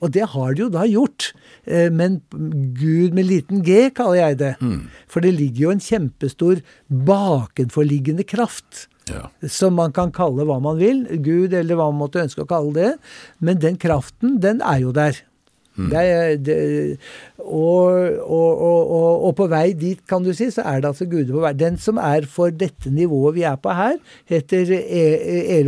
[0.00, 1.32] Og det har de jo da gjort.
[1.66, 4.54] Eh, Men Gud med liten g, kaller jeg det.
[5.08, 8.88] For det ligger jo en kjempestor bakenforliggende kraft.
[9.10, 9.26] Ja.
[9.52, 11.04] Som man kan kalle hva man vil.
[11.24, 12.90] Gud, eller hva man måtte ønske å kalle det.
[13.44, 15.20] Men den kraften, den er jo der.
[15.74, 16.56] Det er, det,
[17.42, 17.90] og,
[18.22, 21.42] og, og, og, på vei dit, kan du si, så er det altså guder på
[21.42, 21.50] vei.
[21.58, 23.96] Den som er for dette nivået vi er på her,
[24.30, 25.58] heter E-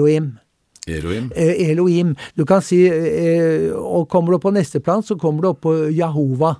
[0.86, 1.30] Elohim.
[1.34, 2.14] Eh, Elohim.
[2.38, 5.64] Du kan si eh, Og kommer du opp på neste plan, så kommer du opp
[5.66, 6.56] på Jahova.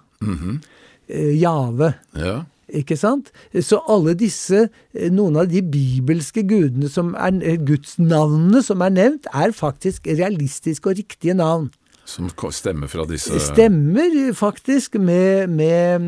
[1.08, 1.94] Eh, Jave.
[2.18, 2.42] Ja.
[2.74, 3.30] Ikke sant?
[3.62, 8.90] Så alle disse, eh, noen av de bibelske gudene som er, eh, gudsnavnene som er
[8.90, 11.70] nevnt, er faktisk realistiske og riktige navn.
[12.06, 16.00] Som stemmer fra disse Stemmer faktisk med, med,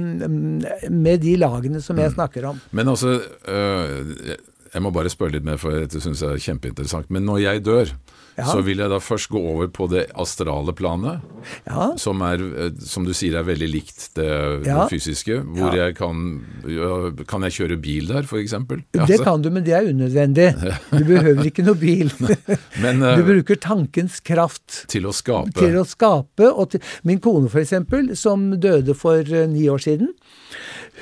[0.91, 2.61] med de lagene som jeg snakker om.
[2.71, 4.37] Men altså, øh,
[4.79, 7.09] jeg må bare spørre litt mer, for dette syns jeg er kjempeinteressant.
[7.11, 7.91] Men når jeg dør,
[8.39, 8.45] Ja.
[8.53, 11.25] så vil jeg da først gå over på det astrale planet,
[11.67, 14.29] Ja, som er, øh, som du sier, er veldig likt det,
[14.67, 14.85] Ja.
[14.85, 15.41] det fysiske.
[15.57, 16.45] Hvor jeg kan
[17.27, 18.55] Kan jeg kjøre bil der, f.eks.?
[19.09, 20.53] Det kan du, men det er unødvendig.
[20.93, 22.13] Du behøver ikke noe bil.
[22.83, 24.85] Men Du øh, bruker tankens kraft.
[24.89, 26.47] til å skape til å skape.
[26.53, 30.13] Og til, min kone, for eksempel, som døde for eh, ni år siden,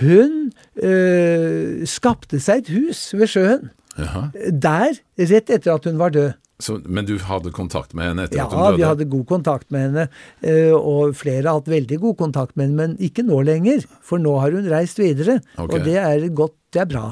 [0.00, 3.70] hun øh, skapte seg et hus ved sjøen.
[3.96, 4.26] Jaha.
[4.52, 6.32] Der, rett etter at hun var død.
[6.58, 8.70] Så, Men du hadde kontakt med henne etter Ja, at hun døde?
[8.70, 10.06] Ja, vi hadde god kontakt med henne,
[10.40, 13.84] eh, og flere har hatt veldig god kontakt med henne, men ikke nå lenger.
[14.04, 15.68] For nå har hun reist videre, okay.
[15.68, 17.06] og det er godt, det er bra.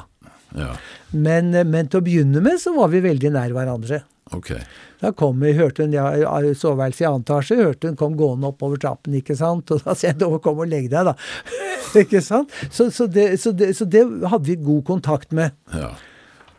[0.55, 0.73] Ja,
[1.11, 4.01] Men, eh, men til å begynne med så var vi veldig nær hverandre.
[4.33, 4.63] Okay.
[5.03, 6.07] Da kom vi, hørte hun, ja,
[6.41, 9.69] i soveværelset i annen etasje, hørte hun kom gående oppover trappen, ikke sant.
[9.69, 11.13] Og da sier jeg kom og legg deg, da.
[12.01, 12.53] ikke sant.
[12.71, 15.53] Så, så, det, så, det, så det hadde vi god kontakt med.
[15.75, 15.93] Ja.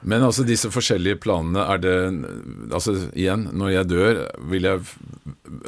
[0.06, 1.94] Men altså disse forskjellige planene, er det
[2.72, 4.80] Altså igjen, når jeg dør, vil jeg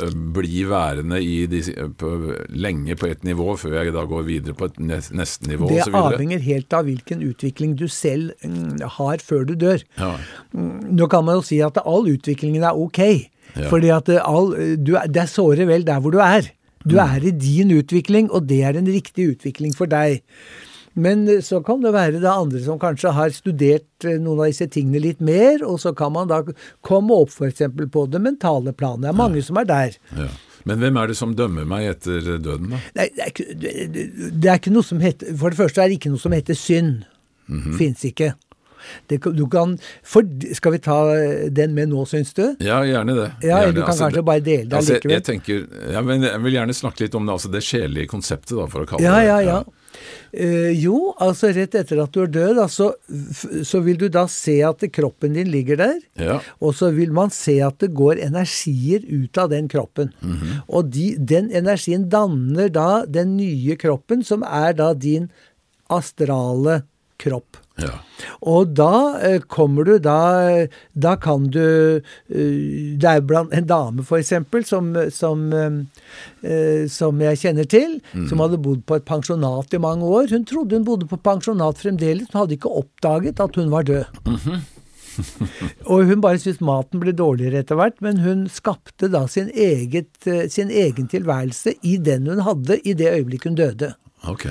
[0.03, 2.11] øh, bli værende i disse, på,
[2.55, 6.38] lenge på et nivå før jeg da går videre på et neste nivå Det avhenger
[6.44, 9.83] helt av hvilken utvikling du selv mm, har før du dør.
[9.98, 10.12] Ja.
[10.55, 13.03] Nå kan man jo si at all utviklingen er ok,
[13.57, 13.64] Ja.
[13.72, 16.51] fordi at det all, du, er- det er såre vel der hvor du er.
[16.85, 17.01] Du Mm.
[17.16, 20.20] er i din utvikling, og det er en riktig utvikling for deg.
[20.98, 24.50] Men eh, så kan det være det andre som kanskje har studert eh, noen av
[24.50, 26.42] disse tingene litt mer, og så kan man da
[26.84, 27.62] komme opp f.eks.
[27.94, 29.06] på det mentale planet.
[29.06, 29.98] Det er mange som er der.
[30.18, 30.28] ja.
[30.68, 32.78] Men hvem er det som dømmer meg etter døden, da?
[32.98, 35.96] Nei, det, er ikke, det, er ikke noe som heter For det første er det
[35.96, 37.06] ikke noe som heter synd.
[37.48, 37.76] Mhm.
[37.78, 38.34] Fins ikke.
[39.08, 39.72] Det, kan- du kan,
[40.04, 40.26] for,
[40.58, 40.98] skal vi ta
[41.54, 42.42] den med nå, syns du?
[42.61, 43.28] Ja, gjerne det.
[43.46, 43.78] Ja, gjerne.
[43.78, 45.14] du kan kanskje det- bare dele det altså, jeg, allikevel.
[45.16, 48.54] jeg tenker, ja, men jeg vil gjerne snakke litt om det, altså det sjelelige konseptet,
[48.58, 49.58] da, for å kalle Ja, det ja, ja.
[50.32, 52.90] Eh, jo, altså rett etter at du er død, altså,
[53.64, 55.96] så vil du da se at kroppen din ligger der.
[56.20, 56.38] Ja.
[56.61, 60.12] Og så vil man se at det går energier ut av den kroppen.
[60.20, 60.61] Mhm.
[60.68, 65.30] Og de, den energien danner da den nye kroppen, som er da din
[65.88, 66.94] astrale kropp.
[67.78, 67.98] Ja.
[68.42, 70.66] Og da eh, kommer du da
[70.98, 77.22] Da kan du eh, Det er blant en dame, for eksempel, som, som, eh, som
[77.22, 78.00] jeg kjenner til,
[78.31, 80.33] som hadde bodd på et pensjonat i mange år.
[80.35, 84.18] Hun trodde hun bodde på pensjonat fremdeles, hun hadde ikke oppdaget at hun var død.
[85.90, 90.12] Og hun bare syntes maten ble dårligere etter hvert, men hun skapte da sin, eget,
[90.50, 93.94] sin egen tilværelse i den hun hadde i det øyeblikket hun døde.
[94.26, 94.48] Ok.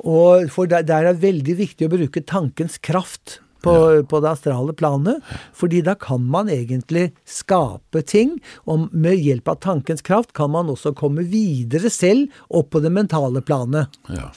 [0.00, 3.72] Og for der, der er det veldig viktig å bruke tankens kraft på,
[4.08, 5.20] på det astrale planet.
[5.52, 10.70] fordi da kan man egentlig skape ting, og med hjelp av tankens kraft kan man
[10.72, 13.86] også komme videre selv opp på det mentale planet.
[14.08, 14.30] Ja.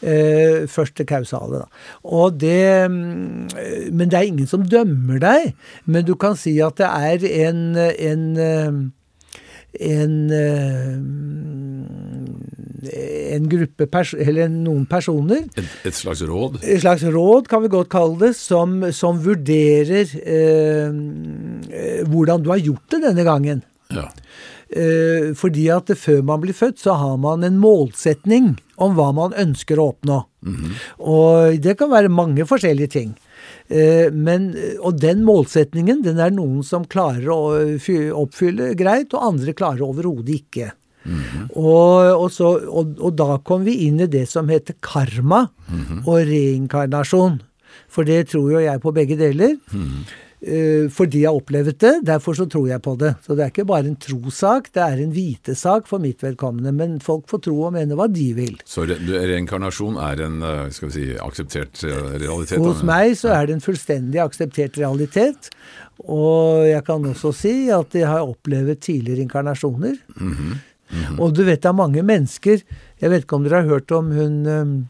[0.00, 1.66] Eh, først det kausale, da.
[2.08, 5.52] Og det mm, eh, Men det er ingen som dømmer deg.
[5.84, 8.92] Men du kan si at det er en en, en,
[9.80, 10.96] en, eh,
[12.80, 16.60] en gruppe pers eller noen personer Et, et slags råd?
[16.62, 20.88] et slags råd, kan vi godt kalle det, som, som vurderer eh,
[21.68, 23.62] eh, hvordan du har gjort det denne gangen.
[23.92, 24.08] Ja.
[24.70, 29.34] Eh, fordi at før man blir født, så har man en målsetning om hva man
[29.36, 30.20] ønsker å oppnå.
[31.04, 33.10] Og det kan være mange forskjellige ting.
[33.68, 37.40] Eh, men, og den målsetningen den er noen som klarer å
[38.22, 40.70] oppfylle greit, og andre klarer overhodet ikke.
[41.56, 45.46] Og, og, så, og, og da kom vi inn i det som heter karma
[46.04, 47.40] og reinkarnasjon.
[47.90, 49.56] For det tror jo jeg på begge deler.
[50.40, 51.92] Eh, fordi jeg har opplevd det.
[52.08, 53.12] Derfor så tror jeg på det.
[53.26, 56.72] Så det er ikke bare en trosak, det er en vitesak for mitt vedkommende.
[56.72, 58.56] Men folk får tro og mene hva de vil.
[58.64, 58.96] Så re
[59.34, 62.62] reinkarnasjon er en eh, skal vi si, akseptert eh, realitet?
[62.64, 65.52] Hos meg så er det en fullstendig akseptert realitet.
[66.08, 70.00] Og jeg kan også si at jeg har opplevd tidligere inkarnasjoner.
[70.16, 70.58] Mm -hmm.
[70.90, 71.18] Mm.
[71.22, 72.62] Og du vet det er mange mennesker
[73.00, 74.88] Jeg vet ikke om dere har hørt om hun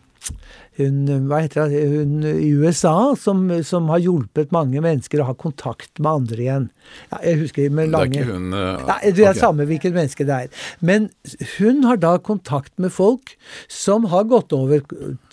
[0.80, 5.36] hun, hva heter det, hun i USA som, som, har hjulpet mange mennesker å ha
[5.36, 6.68] kontakt med andre igjen.
[7.10, 8.12] Ja, jeg husker men lange...
[8.14, 9.40] Det er ikke hun uh, Nei, Det er okay.
[9.40, 10.64] samme hvilket menneske det er.
[10.84, 11.08] Men
[11.56, 13.34] hun har da kontakt med folk
[13.70, 14.82] som har gått over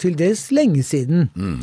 [0.02, 1.28] til dels lenge siden.
[1.36, 1.62] Mm.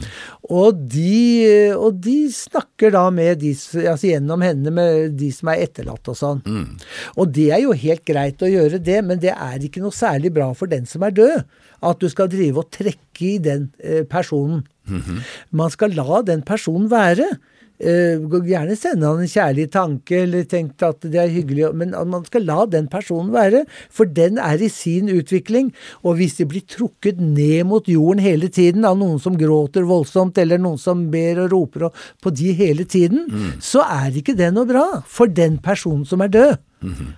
[0.50, 3.54] Og, de, og, de, snakker da med de,
[3.84, 6.42] altså gjennom henne med de som er etterlatt og sånn.
[6.46, 6.78] Mm.
[7.18, 10.34] Og det er jo helt greit å gjøre det, men det er ikke noe særlig
[10.34, 11.38] bra for den som er død
[11.84, 14.64] at du skal drive og trekke i den eh, personen.
[14.86, 15.18] Mm -hmm.
[15.50, 17.38] Man skal la den personen være.
[17.84, 22.24] Uh, gjerne sende han en kjærlig tanke, eller tenkt at det er hyggelig, men man
[22.24, 23.64] skal la den personen være.
[23.92, 25.72] For den er i sin utvikling.
[26.02, 30.38] Og hvis de blir trukket ned mot jorden hele tiden av noen som gråter voldsomt,
[30.40, 31.90] eller noen som ber og roper
[32.24, 33.50] på de hele tiden, mm.
[33.62, 36.56] så er ikke det noe bra for den personen som er død.
[36.84, 37.12] Mm -hmm.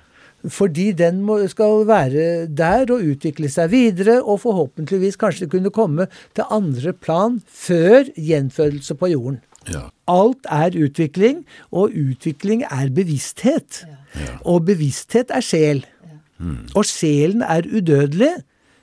[0.53, 6.07] Fordi den må, skal være der og utvikle seg videre, og forhåpentligvis kanskje kunne komme
[6.37, 9.41] til andre plan før gjenfødelse på jorden.
[9.73, 9.87] Ja.
[10.11, 13.85] Alt er utvikling, og utvikling er bevissthet.
[14.17, 14.37] Ja.
[14.45, 15.85] Og bevissthet er sjel.
[16.39, 16.69] Mm.
[16.77, 18.35] Og sjelen er udødelig.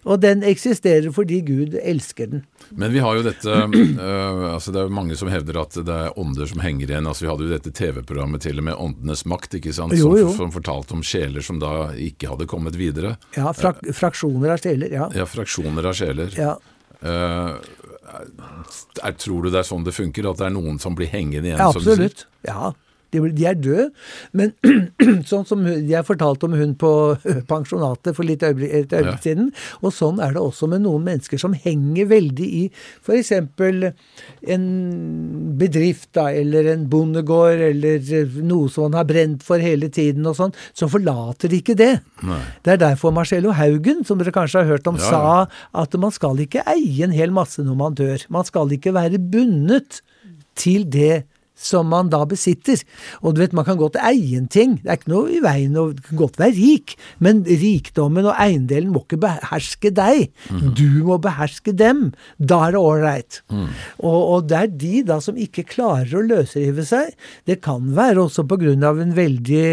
[0.04, 2.44] Og den eksisterer fordi Gud elsker den.
[2.76, 5.96] Men vi har jo dette øh, altså Det er jo mange som hevder at det
[5.96, 7.08] er ånder som henger igjen.
[7.08, 9.96] altså Vi hadde jo dette TV-programmet til og med Åndenes makt, ikke sant?
[9.98, 10.28] Jo, jo.
[10.32, 13.16] Som, som, fortalte om sjeler som da ikke hadde kommet videre.
[13.38, 14.92] Ja, frak fraksjoner av sjeler.
[14.92, 16.36] Ja, ja fraksjoner av sjeler.
[16.36, 16.58] Ja.
[17.04, 17.56] Uh,
[18.14, 20.30] er, tror du det er sånn det funker?
[20.32, 21.62] At det er noen som blir hengende igjen?
[21.62, 22.26] Ja, absolutt.
[22.48, 22.74] Ja,
[23.14, 23.88] de, de er døde.
[24.36, 24.54] Men
[25.30, 26.92] sånn som jeg fortalte om hun på
[27.52, 29.52] pensjonatet for litt øyeblikk, et øyeblikk siden,
[29.82, 32.64] og sånn er det også med noen mennesker som henger veldig i
[33.04, 33.32] f.eks.
[34.54, 34.68] en
[35.60, 40.38] bedrift da, eller en bondegård eller noe som man har brent for hele tiden og
[40.40, 41.94] sånn, så forlater de ikke det.
[42.26, 42.42] Nei.
[42.66, 45.12] Det er derfor Marcello Haugen, som dere kanskje har hørt om, ja, ja.
[45.12, 48.26] sa at man skal ikke eie en hel masse når man dør.
[48.34, 50.02] Man skal ikke være bundet
[50.60, 51.24] til det
[51.56, 52.82] som man da besitter.
[53.22, 55.78] Og du vet, man kan godt eie en ting, det er ikke noe i veien
[55.80, 55.86] å
[56.18, 60.32] godt være rik, men rikdommen og eiendelen må ikke beherske deg.
[60.50, 60.72] Mm.
[60.78, 62.10] Du må beherske dem.
[62.38, 63.42] Da er det ålreit.
[63.54, 63.68] Mm.
[64.02, 67.14] Og, og, det er de da som ikke klarer å løsrive seg.
[67.50, 69.68] Det kan være også på grunn av en veldig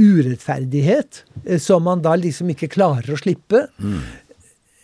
[0.00, 3.66] urettferdighet eh, som man da liksom ikke klarer å slippe.
[3.78, 4.00] Mm.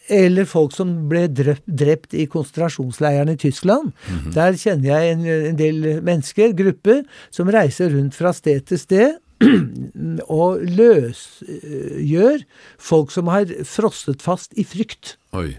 [0.08, 3.92] Eller folk som ble drept, drept i konsentrasjonsleirene i Tyskland.
[3.92, 4.34] Mm -hmm.
[4.34, 9.14] Der kjenner jeg en, en, del mennesker, grupper, som reiser rundt fra sted til sted
[10.40, 12.44] og løsgjør
[12.78, 15.16] folk som har frosset fast i frykt.
[15.32, 15.56] Oi.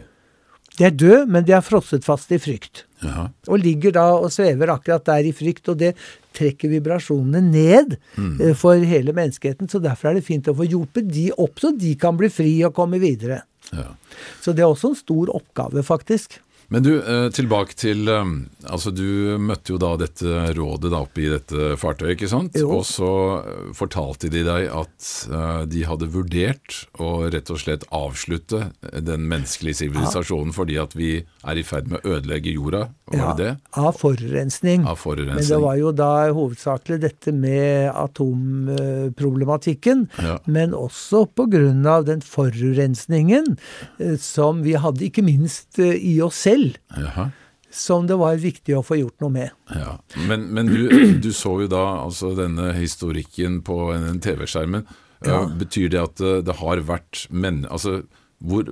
[0.78, 2.86] De er døde, men de har frosset fast i frykt.
[3.02, 3.28] Jaha.
[3.50, 5.96] Og ligger da og svever akkurat der i frykt, og det
[6.38, 8.36] trekker vibrasjonene ned mm.
[8.42, 9.70] Eh, for hele menneskeheten.
[9.70, 12.54] Så derfor er det fint å få hjulpet de opp, så de kan bli fri
[12.68, 13.42] og komme videre.
[13.76, 13.90] Ja.
[14.42, 16.40] Så det er også en stor oppgave, faktisk.
[16.68, 18.26] Men du, eh, tilbake til eh,
[18.68, 22.58] Altså, du møtte jo da dette rådet da oppe i dette fartøyet, ikke sant?
[22.60, 22.74] Jo.
[22.80, 24.94] Og så eh, fortalte de deg at
[25.72, 30.56] de hadde vurdert å rett og slett avslutte den menneskelige sivilisasjonen ja.
[30.56, 32.82] fordi at vi er i ferd med å ødelegge jorda.
[33.08, 33.54] Var ja, det det?
[33.80, 34.86] Av forurensning.
[34.90, 35.40] Av forurensning.
[35.40, 40.38] Men det var jo da hovedsakelig dette med atomproblematikken, ja.
[40.50, 43.46] men også på grunn av den forurensningen
[44.24, 46.78] som vi hadde, ikke minst i oss selv selv.
[46.98, 47.30] Jaha.
[47.72, 49.56] Som det var viktig å få gjort noe med.
[49.76, 49.98] Ja.
[50.30, 50.88] Men, men du,
[51.24, 53.92] du, så jo da altså denne historikken på
[54.24, 54.88] TV-skjermen.
[55.26, 55.44] Ja.
[55.60, 58.04] Betyr det at det har vært men, altså,
[58.38, 58.68] hvor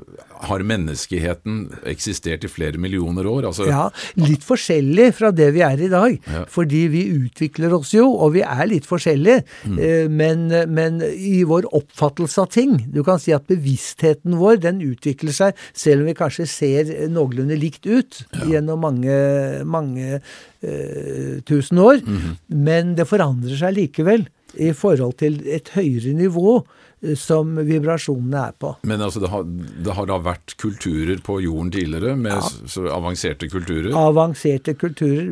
[0.46, 3.48] har menneskeheten eksistert i flere millioner år?
[3.50, 3.88] Altså, ja,
[4.22, 6.20] litt forskjellig fra det vi er i dag.
[6.30, 6.44] Ja.
[6.54, 9.42] Fordi vi utvikler oss jo, og vi er litt forskjellige.
[9.66, 9.80] Mm.
[9.82, 14.84] Eh, men, men, i vår oppfattelse av ting Du kan si at bevisstheten vår den
[14.86, 18.46] utvikler seg, selv om vi kanskje ser noenlunde likt ut ja.
[18.54, 19.18] gjennom mange,
[19.66, 22.04] mange uh, tusen år.
[22.06, 22.38] Mm.
[22.70, 24.30] Men det forandrer seg likevel.
[24.56, 26.62] i forhold til et høyere nivå
[27.20, 28.72] som vibrasjonene er på.
[28.88, 32.42] Men altså, det har, det har da vært kulturer på jorden tidligere, med
[32.72, 33.92] så avanserte kulturer?
[34.00, 35.30] Avanserte kulturer.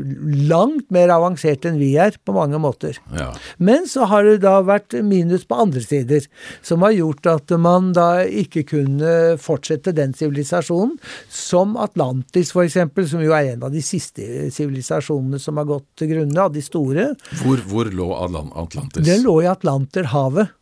[0.49, 2.99] Langt mer avanserte enn vi er, på mange måter.
[3.15, 3.31] Ja.
[3.57, 6.27] Men så har det da vært minus på andre sider,
[6.65, 10.97] som har gjort at man da ikke kunne fortsette den sivilisasjonen,
[11.31, 16.13] som Atlantis f.eks., som jo er en av de siste sivilisasjonene som har gått til
[16.13, 17.11] grunne, av de store.
[17.43, 19.05] Hvor, hvor lå Atlantis?
[19.05, 20.53] Den lå i Atlanterhavet.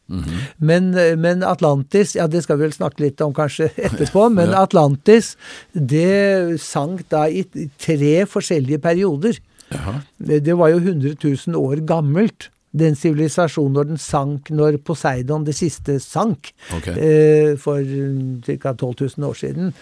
[0.58, 0.92] Men,
[1.22, 4.66] men Atlantis, ja det skal vi vel snakke litt om kanskje etterpå, men Ja.
[4.66, 5.36] Atlantis
[5.74, 7.46] det sank da i
[7.80, 9.40] tre forskjellige perioder.
[9.72, 10.02] Jaha.
[10.20, 12.50] Det det var jo 100 000 år gammelt.
[12.72, 16.96] Den sivilisasjonen når den sank, når Poseidon det siste sank, okay.
[16.96, 17.84] eh, for
[18.48, 18.72] ca.
[18.74, 19.74] 12 000 år siden.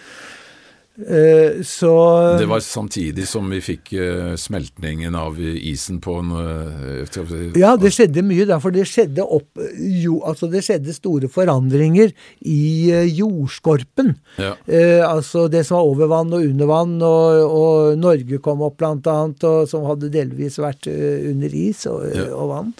[1.00, 1.90] Eh, så
[2.38, 7.92] Det var samtidig som vi fikk eh, smeltningen av isen på en eh, Ja, det
[7.94, 12.12] skjedde mye der, for det skjedde opp jo, altså det skjedde store forandringer
[12.44, 14.14] i jordskorpen.
[14.40, 14.54] Ja.
[14.66, 18.78] Eh, altså det som var over vann og under vann, og, og Norge kom opp
[18.82, 22.28] blant annet, og som hadde delvis vært under is og, Ja.
[22.34, 22.72] og vann.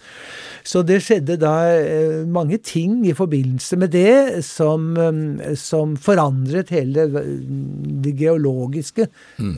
[0.64, 6.72] Så det skjedde da eh, mange ting i forbindelse med det som, eh, som forandret
[6.74, 7.34] hele eh,
[8.04, 9.08] det geologiske
[9.40, 9.56] Mm.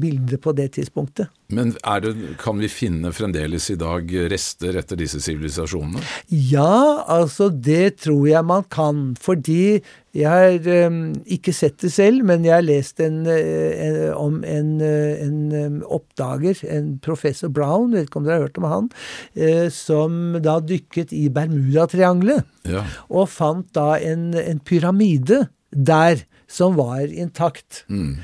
[0.00, 1.28] bildet på det tidspunktet.
[1.48, 2.10] Men er det,
[2.42, 6.02] kan vi finne fremdeles i dag rester etter disse sivilisasjonene?
[6.28, 9.14] Ja, altså det tror jeg man kan.
[9.16, 9.80] Fordi
[10.12, 14.38] jeg har um, ikke sett det selv, men jeg har lest en, eh, en, om
[14.44, 18.68] en, eh, en eh, oppdager, en professor Brown, vet ikke om dere har hørt om
[18.68, 18.90] han,
[19.32, 22.84] eh, som da dykket i Bermudatriangelet Ja.
[23.08, 27.84] og fant da en, en pyramide der som var intakt.
[27.92, 28.16] Mm.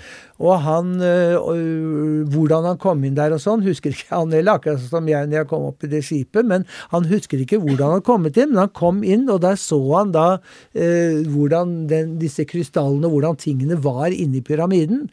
[0.43, 4.83] Og han øh, Hvordan han kom inn der og sånn, husker ikke han heller, akkurat
[4.83, 6.49] som jeg når jeg kom opp i det skipet.
[6.49, 9.79] Men han husker ikke hvordan han kom inn, men han kom inn, og der så
[9.93, 10.27] han da
[10.75, 15.07] øh, hvordan den, disse krystallene, hvordan tingene var inni pyramiden.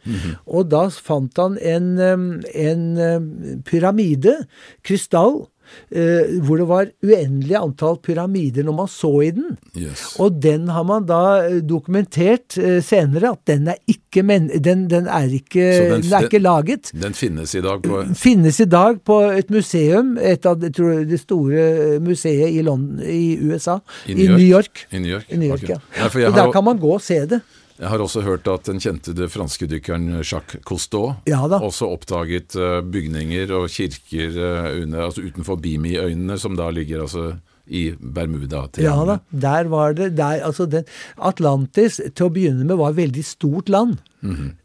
[0.47, 4.39] Og da fant han en, en pyramide,
[4.87, 5.43] krystall,
[5.91, 9.57] øh, hvor det var uendelig antall pyramider når man så i den.
[9.77, 10.15] Yes.
[10.19, 14.87] Og den har man da eh, dokumentert eh, senere at den er ikke, men, den,
[14.91, 16.91] den er ikke, den- den er ikke laget.
[17.01, 21.03] Den finnes i dag på Finnes i dag på et museum, et av de, tror
[21.07, 23.77] det store museet i, London, i USA.
[24.07, 24.51] I I New New York?
[24.51, 24.85] York.
[24.91, 25.25] i New York?
[25.31, 25.75] I New York okay.
[25.97, 26.07] ja.
[26.11, 27.41] Nei, og der kan man gå og se det.
[27.81, 32.55] Jeg har også hørt at den kjente det franske dykkeren Jacques Cousteau Ja også oppdaget
[32.59, 37.31] eh, bygninger og kirker eh, under, altså utenfor Bimi-øynene, som da ligger altså
[37.71, 40.85] i bermuda Ja da, der var det der, altså den,
[41.17, 44.01] Atlantis til å begynne med var et veldig stort land.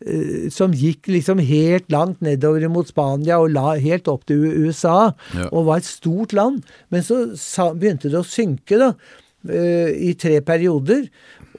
[0.04, 5.12] eh, som gikk liksom helt langt nedover mot Spania og la helt opp til USA.
[5.36, 5.48] Ja.
[5.52, 6.66] Og var et stort land.
[6.92, 8.92] Men så sa, begynte det å synke, da.
[9.46, 11.04] I tre perioder.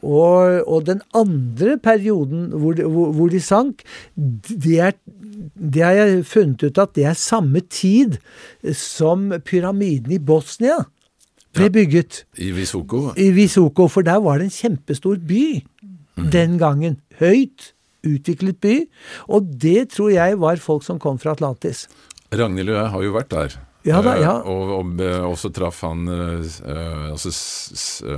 [0.02, 3.82] Og, og den andre perioden hvor, de, hvor, hvor de sank,
[4.16, 4.92] det, er,
[5.56, 8.18] det har jeg funnet ut at det er samme tid
[8.78, 10.84] som pyramiden i Bosnia
[11.58, 11.74] ble Ja.
[11.74, 13.14] bygget I Visoko.
[13.18, 15.64] i Visoko, for der var det en kjempestor by
[16.34, 17.00] den gangen.
[17.20, 17.72] Høyt
[18.08, 18.76] utviklet by.
[19.28, 21.88] Og det tror jeg var folk som kom fra Atlantis.
[22.34, 23.58] Ragnhild og jeg har jo vært der.
[23.88, 24.34] Ja da, ja.
[24.44, 27.32] Og, og og, så traff han altså,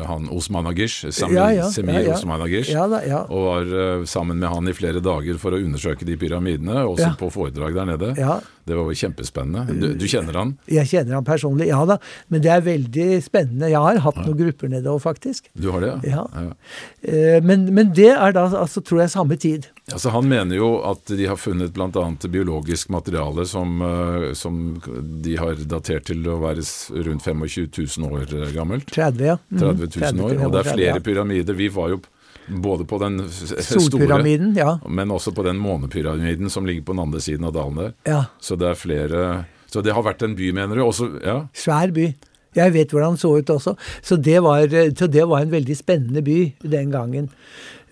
[0.10, 2.16] han Osman Agish, Samir, Ja, ja, Semir ja, ja.
[2.18, 2.72] Osman Agish.
[2.74, 3.24] Ja da, ja.
[3.30, 7.14] Og var eh, sammen med han i flere dager for å undersøke de pyramidene, også
[7.20, 8.14] på foredrag der nede.
[8.20, 8.40] ja.
[8.70, 9.74] Det var jo kjempespennende.
[9.82, 10.50] Du, du kjenner han?
[10.70, 11.96] Jeg kjenner han personlig, ja da.
[12.30, 13.72] Men det er veldig spennende.
[13.72, 15.48] Jeg har hatt noen grupper nedover, faktisk.
[15.58, 16.28] Du har det, Ja.
[16.36, 16.52] ja.
[17.02, 19.66] Eh, Men, men det er da, altså, tror jeg, samme tid.
[19.94, 22.04] Altså, han mener jo at de har funnet bl.a.
[22.30, 24.60] biologisk materiale som, eh, som
[25.24, 26.64] de har datert til å være
[27.08, 27.68] rundt 25
[27.98, 28.92] 000 år eh, gammelt.
[28.94, 29.38] 30, ja.
[29.50, 30.40] Mm, 30 000 år.
[30.46, 31.58] Og det er flere pyramider.
[31.58, 32.02] Vi var jo
[32.50, 34.22] både på den store,
[34.58, 34.72] ja.
[34.90, 37.94] men også på den månepyramiden som ligger på den andre siden av dalen der.
[38.10, 38.24] ja.
[38.42, 40.82] Så det er flere Så det har vært en by, mener du?
[40.82, 41.44] Også, ja.
[41.54, 42.08] Svær by.
[42.58, 43.76] Jeg vet hvordan den så ut også.
[44.02, 44.66] Så det, var,
[44.98, 47.30] så det var en veldig spennende by den gangen.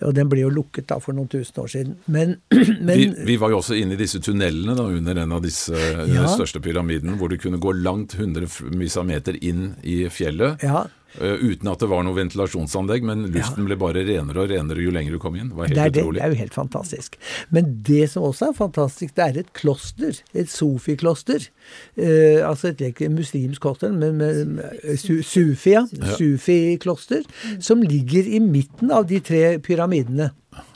[0.06, 1.96] Og den ble jo lukket da for noen tusen år siden.
[2.06, 2.36] Men,
[2.86, 5.74] men Vi, vi var jo også inne i disse tunnelene da, under en av disse
[5.74, 6.04] Ja.
[6.06, 10.62] den største pyramiden, hvor du kunne gå langt hundrevis av meter inn i fjellet.
[10.62, 14.82] ja, eh, uten at det var noe ventilasjonsanlegg, men luften ble bare renere og renere
[14.84, 15.48] jo lenger du kom inn.
[15.48, 16.20] Det var det er, det, utrolig.
[16.20, 17.16] det er jo helt fantastisk.
[17.50, 20.20] Men det som også er fantastisk, det er et kloster.
[20.34, 21.48] Et sofikloster.
[21.96, 25.86] Eh, altså et muslimsk kloster, men med, med su, sufia.
[26.18, 27.24] Sufikloster.
[27.60, 30.30] Som ligger i midten av de tre pyramidene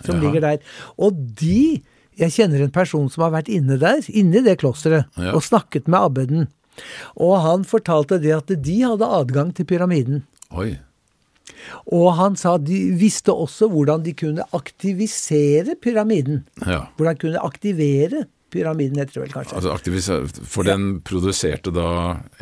[0.05, 0.20] som Ja.
[0.22, 0.59] ligger der.
[0.99, 1.83] Og de
[2.18, 5.33] Jeg kjenner en person som har vært inne der, inne i det klosteret, Ja.
[5.33, 6.49] og snakket med abbeden.
[7.20, 10.25] Og han fortalte det at de hadde adgang til pyramiden.
[10.51, 10.75] Oi.
[11.95, 16.45] Og han sa de visste også hvordan de kunne aktivisere pyramiden.
[16.66, 16.87] Ja.
[16.97, 19.57] Hvordan kunne aktivere pyramiden, heter det vel kanskje.
[19.57, 21.87] Altså For den produserte da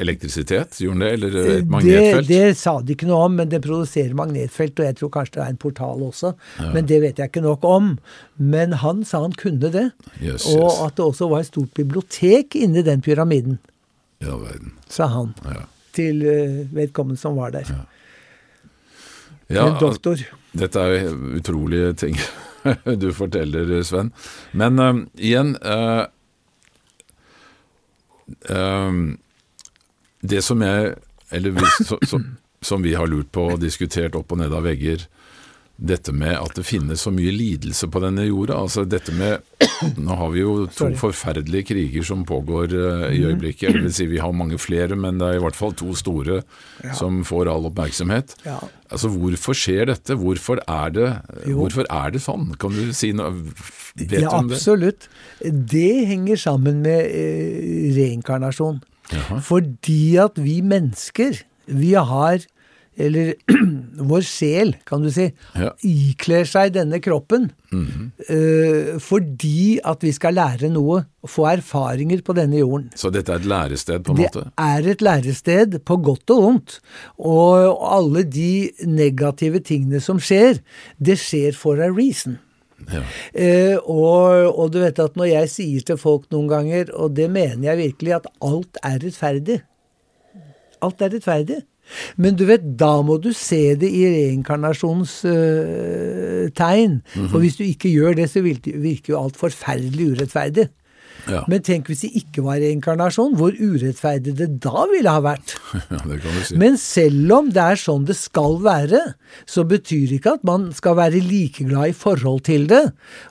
[0.00, 1.12] elektrisitet, gjorde den det?
[1.16, 2.28] Eller et magnetfelt?
[2.28, 5.36] Det, det sa de ikke noe om, men den produserer magnetfelt, og jeg tror kanskje
[5.38, 6.34] det er en portal også.
[6.74, 7.92] Men det vet jeg ikke nok om.
[8.36, 9.90] Men han sa han kunne det.
[10.18, 10.80] yes, og yes.
[10.86, 13.60] at det også var et stort bibliotek inni den pyramiden,
[14.26, 14.72] All verden.
[14.88, 15.62] sa han Ja.
[15.92, 17.64] til eh, vedkommende som var der.
[19.48, 20.16] Ja, en doktor.
[20.52, 22.16] Dette er jo utrolige ting
[23.02, 24.12] du forteller, Sven.
[24.52, 26.04] Men uh, igjen uh,
[28.50, 28.92] uh,
[30.20, 30.94] Det som jeg
[31.30, 32.20] Eller vi, så, så,
[32.62, 35.06] som vi har lurt på og diskutert opp og ned av vegger,
[35.80, 38.58] dette med at det finnes så mye lidelse på denne jorda.
[38.60, 39.40] Altså dette med
[40.00, 40.90] Nå har vi jo to.
[40.90, 40.96] Mhm.
[41.00, 43.72] forferdelige kriger som pågår eh, i øyeblikket.
[43.72, 46.42] Det vil si vi har mange flere, men det er i hvert fall to store
[46.96, 48.36] som får all oppmerksomhet.
[48.44, 48.58] Ja.
[48.90, 50.16] Altså, Hvorfor skjer dette?
[50.20, 51.08] Hvorfor er det,
[51.46, 52.50] hvorfor er det sånn?
[52.60, 53.32] Kan du si noe?
[53.96, 54.58] Vet ja, du om det?
[54.60, 55.08] absolutt.
[55.40, 58.82] Det henger sammen med eh, reinkarnasjon.
[59.10, 59.40] Jaha.
[59.42, 62.44] Fordi at vi mennesker, vi har
[63.00, 63.34] Eller
[64.00, 65.70] vår sjel, kan du si, Ja.
[65.84, 67.50] ikler seg denne kroppen
[68.28, 72.88] eh, fordi at vi skal lære noe, få erfaringer på denne jorden.
[72.96, 74.44] Så dette er et lærested, på en Det måte?
[74.58, 76.78] er et lærested på godt og vondt.
[77.18, 80.60] Og alle de negative tingene som skjer,
[80.98, 82.38] det skjer for a reason.
[82.90, 83.02] Ja.
[83.36, 87.28] Eh, og, og du vet at når jeg sier til folk noen ganger, og det
[87.30, 89.60] mener jeg virkelig, at alt er rettferdig.
[90.80, 91.60] Alt er rettferdig.
[92.16, 97.00] Men du vet, da må du se det i reinkarnasjonens øh, tegn.
[97.30, 100.68] For hvis du ikke gjør det, så virker jo alt forferdelig urettferdig.
[101.28, 101.42] Ja.
[101.50, 105.54] Men tenk hvis det ikke var reinkarnasjon, hvor urettferdig det da ville ha vært.
[105.92, 106.56] ja, det kan du si.
[106.60, 109.02] Men selv om det er sånn det skal være,
[109.48, 112.82] så betyr ikke at man skal være like glad i forhold til det.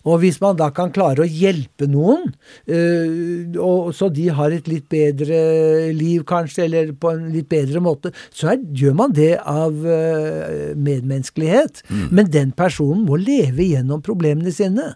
[0.05, 2.29] Og hvis man da kan klare å hjelpe noen,
[2.69, 5.41] øh, og, så de har et litt bedre
[5.95, 10.71] liv kanskje, eller på en litt bedre måte, så er, gjør man det av øh,
[10.77, 11.83] medmenneskelighet.
[12.13, 14.93] Men den personen må leve gjennom problemene sine.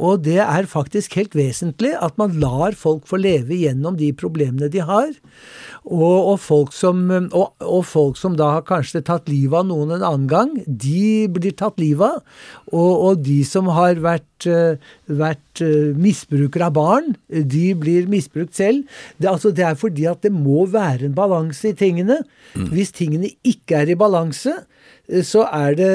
[0.00, 4.70] Og det er faktisk helt vesentlig at man lar folk få leve gjennom de problemene
[4.72, 5.10] de har.
[5.84, 9.94] Og, og, folk, som, og, og folk som da har kanskje tatt livet av noen
[9.96, 12.40] en annen gang, de blir tatt livet av.
[12.72, 14.80] Og, og de som har vært, eh,
[15.20, 18.88] vært eh, misbrukere av barn, de blir misbrukt selv.
[19.18, 22.22] Det, altså, det er fordi at det må være en balanse i tingene.
[22.72, 24.62] Hvis tingene ikke er i balanse,
[25.26, 25.92] så er, det,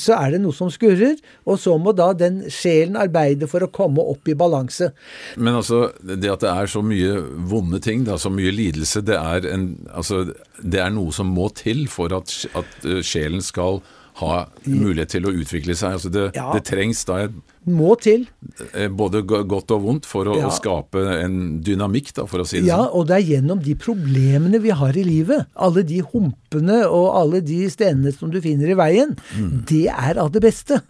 [0.00, 3.70] så er det noe som skurrer, og så må da den sjelen arbeide for å
[3.72, 4.92] komme opp i balanse.
[5.36, 7.18] Men altså, det at det er så mye
[7.50, 10.24] vonde ting, da, så mye lidelse, det er, en, altså,
[10.62, 13.82] det er noe som må til for at, at eh, sjelen skal
[14.20, 15.94] ha mulighet til å utvikle seg.
[15.96, 16.52] Altså det, Ja.
[16.52, 17.28] det trengs da
[17.66, 18.26] Må til.
[18.74, 20.48] eh, både godt og vondt for å, Ja.
[20.48, 22.94] å skape en dynamikk, da, for å si det Ja, sånn.
[22.94, 27.40] og det er gjennom de problemene vi har i livet, alle de humpene og alle
[27.40, 29.16] de stenene som du finner i veien,
[29.64, 30.82] det er av det beste.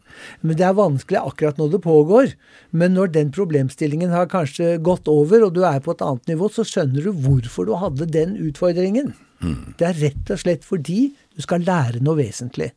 [0.43, 2.35] Men det er vanskelig akkurat når det pågår.
[2.73, 6.51] Men når den problemstillingen har kanskje gått over, og du er på et annet nivå,
[6.51, 9.15] så skjønner du hvorfor du hadde den utfordringen.
[9.77, 12.71] Det er rett og slett fordi du skal lære noe vesentlig.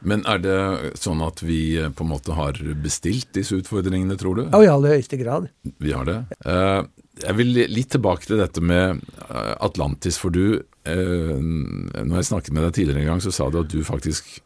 [0.00, 0.58] Men er det
[1.00, 4.42] sånn at vi eh, på en måte har bestilt disse utfordringene, tror du?
[4.48, 5.50] Og i aller høyeste grad.
[5.82, 6.18] Vi har det.
[6.48, 6.82] Eh,
[7.20, 12.64] jeg vil litt tilbake til dette med eh, Atlantis, for du Når jeg snakket med
[12.64, 14.40] deg tidligere en gang, så sa du at du faktisk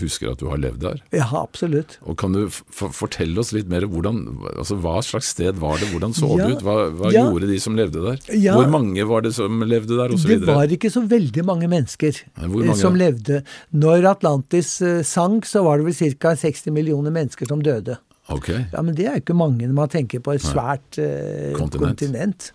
[0.00, 1.02] husker at du har levd der.
[1.14, 1.98] Ja, absolutt.
[2.08, 4.22] Og Kan du fortelle oss litt mer hvordan,
[4.54, 7.26] altså hva slags sted var det, hvordan så Ja, det ut, hva, hva ja.
[7.28, 8.18] gjorde de som levde der?
[8.32, 8.56] Ja.
[8.56, 10.34] Hvor mange var det som levde der, osv.?
[10.38, 12.76] Det var ikke så veldig mange mennesker eh, mange?
[12.80, 13.42] som levde.
[13.76, 16.34] Når Atlantis eh, sank, så var det vel ca.
[16.38, 17.98] 60 millioner mennesker som døde.
[18.28, 21.54] Ok, Ja, Men det er jo ikke mange når man tenker på et svært eh,
[21.56, 21.96] Kontinent.
[21.96, 22.50] kontinent.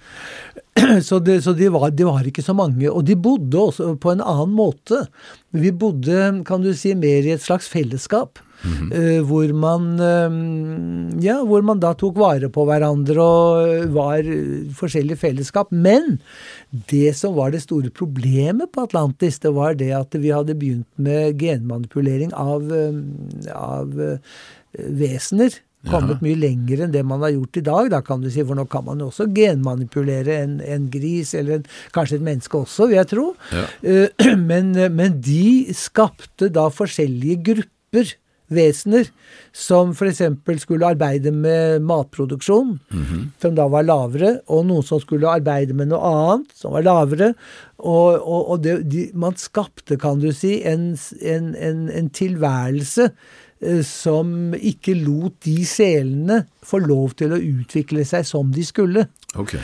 [1.07, 2.88] Så, det, så de, var, de, var ikke så mange.
[2.89, 5.03] Og de bodde også på en annen måte.
[5.53, 8.41] Vi bodde, kan du si, mer i et slags fellesskap.
[8.63, 8.91] Mhm.
[8.95, 14.24] eh, hvor man eh, Ja, hvor man da tok vare på hverandre og eh, var
[14.80, 15.69] forskjellige fellesskap.
[15.71, 16.17] Men
[16.89, 20.88] det som var det store problemet på Atlantis, det var det at vi hadde begynt
[20.97, 22.65] med genmanipulering av,
[23.53, 23.93] av
[24.74, 25.59] vesener.
[25.84, 28.55] Kommet mye lenger enn det man har gjort i dag, da kan du si, for
[28.55, 31.65] nå kan man jo også genmanipulere en, en gris, eller en,
[31.95, 33.26] kanskje et menneske også, vil jeg tro.
[33.51, 33.65] Ja.
[33.84, 38.13] Eh, Men, men de skapte da forskjellige grupper
[38.53, 39.07] vesener
[39.55, 40.21] som f.eks.
[40.61, 42.76] skulle arbeide med matproduksjon,
[43.41, 47.32] som da var lavere, og noen som skulle arbeide med noe annet, som var lavere.
[47.80, 53.09] Og, og, og det, de, man skapte, kan du si, en, en, en, en tilværelse
[53.09, 53.41] eh,
[53.88, 59.07] som ikke lot de sjelene få lov til å utvikle seg som de skulle.
[59.39, 59.61] Okay.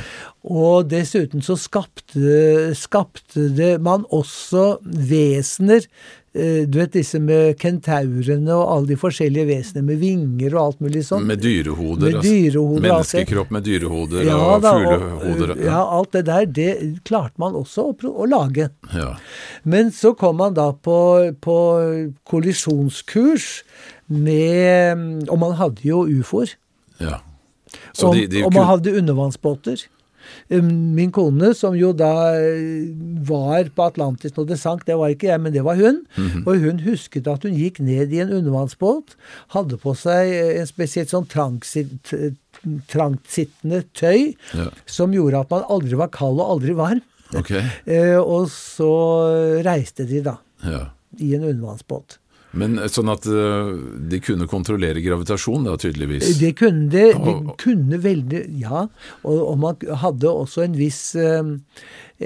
[0.50, 5.90] Og dessuten så skapte, skapte det man også vesener eh,
[6.34, 11.02] Du vet disse med kentaurene og alle de forskjellige vesenene med vinger og alt mulig
[11.08, 11.26] sånt.
[11.26, 12.04] Med dyrehoder.
[12.06, 12.30] Med altså.
[12.30, 13.18] dyrehoder, altså.
[13.18, 15.64] Menneskekropp med dyrehoder Ja, og da, og, fuglehoder.
[15.66, 16.70] ja, alt det der, det
[17.10, 18.70] klarte man også å, å lage.
[18.94, 19.16] ja.
[19.64, 21.00] Men så kom man da på,
[21.42, 21.58] på
[22.30, 23.50] kollisjonskurs
[24.10, 26.56] med Og man hadde jo ufoer.
[27.02, 27.20] ja.
[28.02, 29.84] Og, de, de og man hadde undervannsbåter.
[30.52, 32.90] Um, Min kone, som jo da eh,
[33.30, 36.00] var på Atlantis når det sank, det var ikke jeg, men det var hun.
[36.18, 36.42] Mhm.
[36.50, 39.14] Og hun husket at hun gikk ned i en undervannsbåt,
[39.54, 41.28] hadde på seg eh, en spesielt sånn
[42.90, 44.70] trangtsittende tøy, Ja.
[44.86, 47.02] som gjorde at man aldri var kald og aldri varm.
[47.38, 47.52] Ok.
[47.86, 50.90] Eh, og så reiste de da, Ja.
[51.20, 52.18] i en undervannsbåt.
[52.58, 53.72] Men eh, sånn at eh,
[54.10, 56.32] de kunne kontrollere gravitasjon, da, tydeligvis?
[56.40, 58.88] Det kunne de, de kunne veldig Ja,
[59.22, 61.52] og, og man hadde også en viss eh,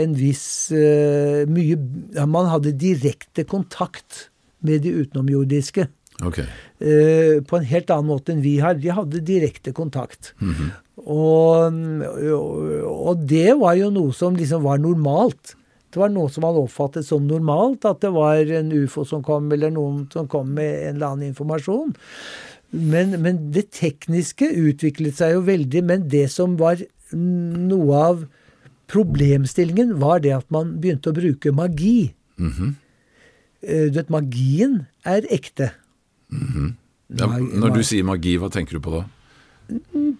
[0.04, 1.76] En viss eh, mye
[2.16, 4.30] ja, Man hadde direkte kontakt
[4.64, 5.90] med de utenomjordiske.
[6.24, 6.38] Ok.
[6.40, 8.78] eh, på en helt annen måte enn vi har.
[8.80, 10.32] De hadde direkte kontakt.
[10.40, 10.70] Mhm.
[11.04, 11.74] og,
[12.88, 15.58] og det var jo noe som liksom var normalt.
[15.94, 19.52] Det var noe som han oppfattet som normalt, at det var en ufo som kom,
[19.54, 21.94] eller noen som kom med en eller annen informasjon.
[22.74, 25.84] Men, men det tekniske utviklet seg jo veldig.
[25.86, 26.82] Men det som var
[27.14, 28.24] noe av
[28.89, 32.14] problemstillingen, var det at man begynte å bruke magi.
[32.41, 32.74] Mm -hmm.
[33.64, 35.72] Du vet, magien er ekte.
[37.20, 39.06] ja, Mag- når du sier magi, hva tenker du på da?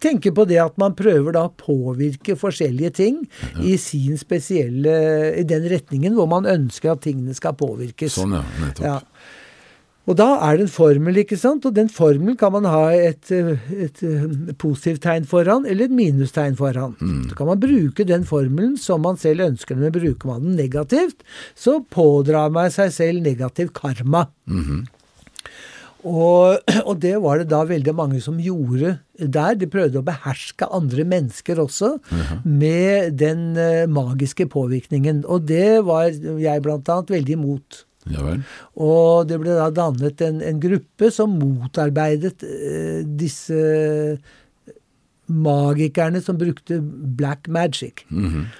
[0.04, 3.22] Tenker på det at man prøver da å påvirke forskjellige ting
[3.62, 4.96] i sin spesielle
[5.40, 8.18] I den retningen hvor man ønsker at tingene skal påvirkes.
[8.18, 8.44] Sånn, ja.
[8.64, 8.86] Nettopp.
[8.88, 9.00] Ja.
[10.04, 11.64] Og da er det en formel, ikke sant?
[11.68, 14.26] Og den formelen kan man ha et, et eh,
[14.60, 16.98] positivt tegn foran eller et minustegn foran.
[17.30, 21.24] Så kan man bruke den formelen som man selv ønsker men bruker man den negativt,
[21.56, 24.28] så pådrar man seg selv negativ karma.
[26.04, 29.56] Og, og det var det da veldig mange som gjorde der.
[29.60, 31.96] De prøvde å beherske andre mennesker også
[32.44, 35.24] med den eh, magiske påvirkningen.
[35.26, 37.84] Og det var jeg blant annet veldig imot.
[38.12, 38.42] Ja vel.
[38.84, 44.18] Og det ble da dannet en, en gruppe som motarbeidet eh, disse
[45.34, 48.04] magikerne som brukte black magic.
[48.10, 48.52] Mhm.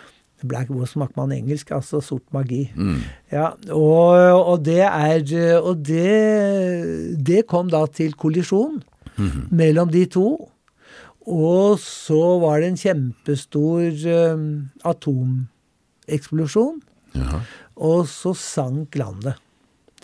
[0.48, 1.72] Black, hvor snakker man engelsk?
[1.76, 2.66] Altså sort magi.
[2.76, 3.02] Mm.
[3.32, 4.16] Ja, og,
[4.54, 8.82] og det er Og det, det kom da til kollisjon
[9.52, 10.50] mellom de to.
[11.24, 14.02] Og så var det en kjempestor
[14.34, 14.48] um,
[14.84, 16.82] atomeksplosjon.
[17.76, 19.40] Og så sank landet.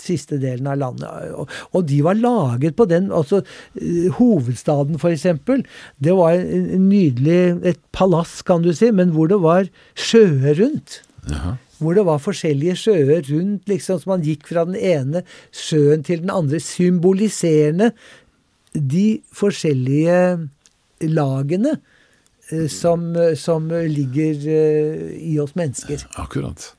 [0.03, 1.33] Siste delen av landet.
[1.73, 5.65] Og, de var laget på den altså eh, Hovedstaden, eksempel.
[5.97, 11.01] Det var en, nydelig Et palass, kan du si, men hvor det var sjøer rundt.
[11.29, 11.57] Jaha.
[11.79, 15.23] Hvor det var forskjellige sjøer rundt, liksom, så man gikk fra den ene
[15.55, 17.93] sjøen til den andre, symboliserende
[18.73, 20.49] de forskjellige
[21.07, 21.77] lagene
[22.51, 26.03] eh, som, som ligger eh, i oss mennesker.
[26.19, 26.73] Akkurat.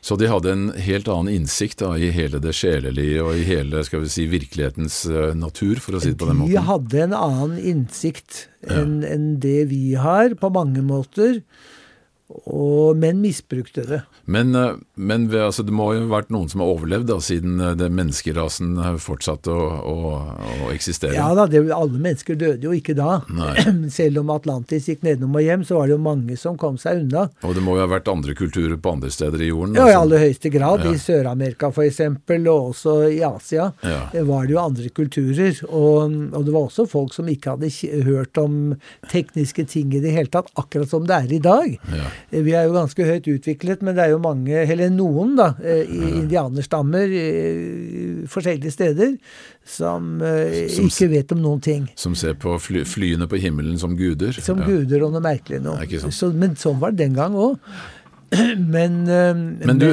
[0.00, 3.82] Så de hadde en helt annen innsikt da, i hele det sjelelige og i hele
[3.86, 6.54] skal vi si, virkelighetens eh, natur, for å si det på den måten?
[6.54, 11.42] De hadde en annen innsikt enn enn det vi har, på mange måter,
[12.28, 14.02] og, men misbrukte det.
[14.28, 17.56] Men, eh, men altså, det må jo ha vært noen som har overlevd, da, siden
[17.64, 19.94] eh, menneskerasen fortsatte å, å,
[20.66, 21.16] å eksistere.
[21.16, 23.22] Ja da, det, alle mennesker døde jo ikke da.
[23.32, 23.54] Nei.
[23.98, 27.00] Selv om Atlantis gikk nedenom og hjem, så var det jo mange som kom seg
[27.06, 27.24] unna.
[27.48, 29.78] Og det må jo ha vært andre kulturer på andre steder i jorden?
[29.78, 30.04] Ja, i altså.
[30.04, 30.84] aller høyeste grad.
[30.84, 30.92] Ja.
[30.92, 32.02] I Sør-Amerika f.eks.,
[32.38, 34.02] og også i Asia, Ja.
[34.12, 35.56] eh, var det jo andre kulturer.
[35.68, 37.72] Og, og det var også folk som ikke hadde
[38.04, 38.76] hørt om
[39.08, 41.76] tekniske ting i det hele tatt, akkurat som det er i dag.
[41.96, 42.08] Ja.
[42.30, 45.52] Eh, Vi er jo ganske høyt utviklet, men det er jo mange, eller noen, da,
[45.62, 49.16] eh, i indianerstammer eh, forskjellige steder,
[49.64, 51.88] som Som- ikke vet om noen ting.
[51.94, 54.32] Som ser på fly, flyene på himmelen som guder?
[54.32, 54.66] Som ja.
[54.66, 55.86] guder og noe merkelig noe.
[55.98, 56.12] Sant.
[56.14, 57.58] Så, men sånn var det den gang òg.
[58.58, 59.86] Men, Men du,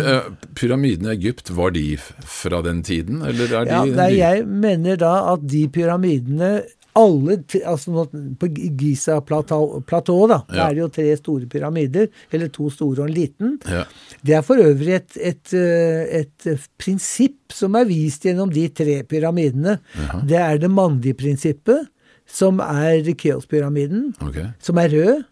[0.60, 1.96] pyramidene i Egypt, var de
[2.28, 6.50] fra den tiden, eller er de Ja, nei, jeg mener da at de pyramidene
[6.96, 8.06] alle altså
[8.40, 10.68] På Giza-platået, da, Ja.
[10.70, 13.58] er det jo tre store pyramider, eller to store og en liten.
[13.70, 13.84] Ja.
[14.26, 18.68] Det er for øvrig et, et, eh, et eh, prinsipp som er vist gjennom de
[18.70, 19.80] tre pyramidene.
[20.26, 21.88] Det er det Mandi-prinsippet,
[22.26, 24.48] som er Keos-pyramiden, okay.
[24.60, 25.24] som er rød,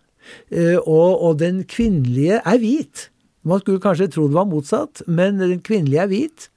[0.51, 3.09] eh, og, og den kvinnelige er hvit.
[3.43, 6.49] Man skulle kanskje tro det var motsatt, men den kvinnelige er hvit.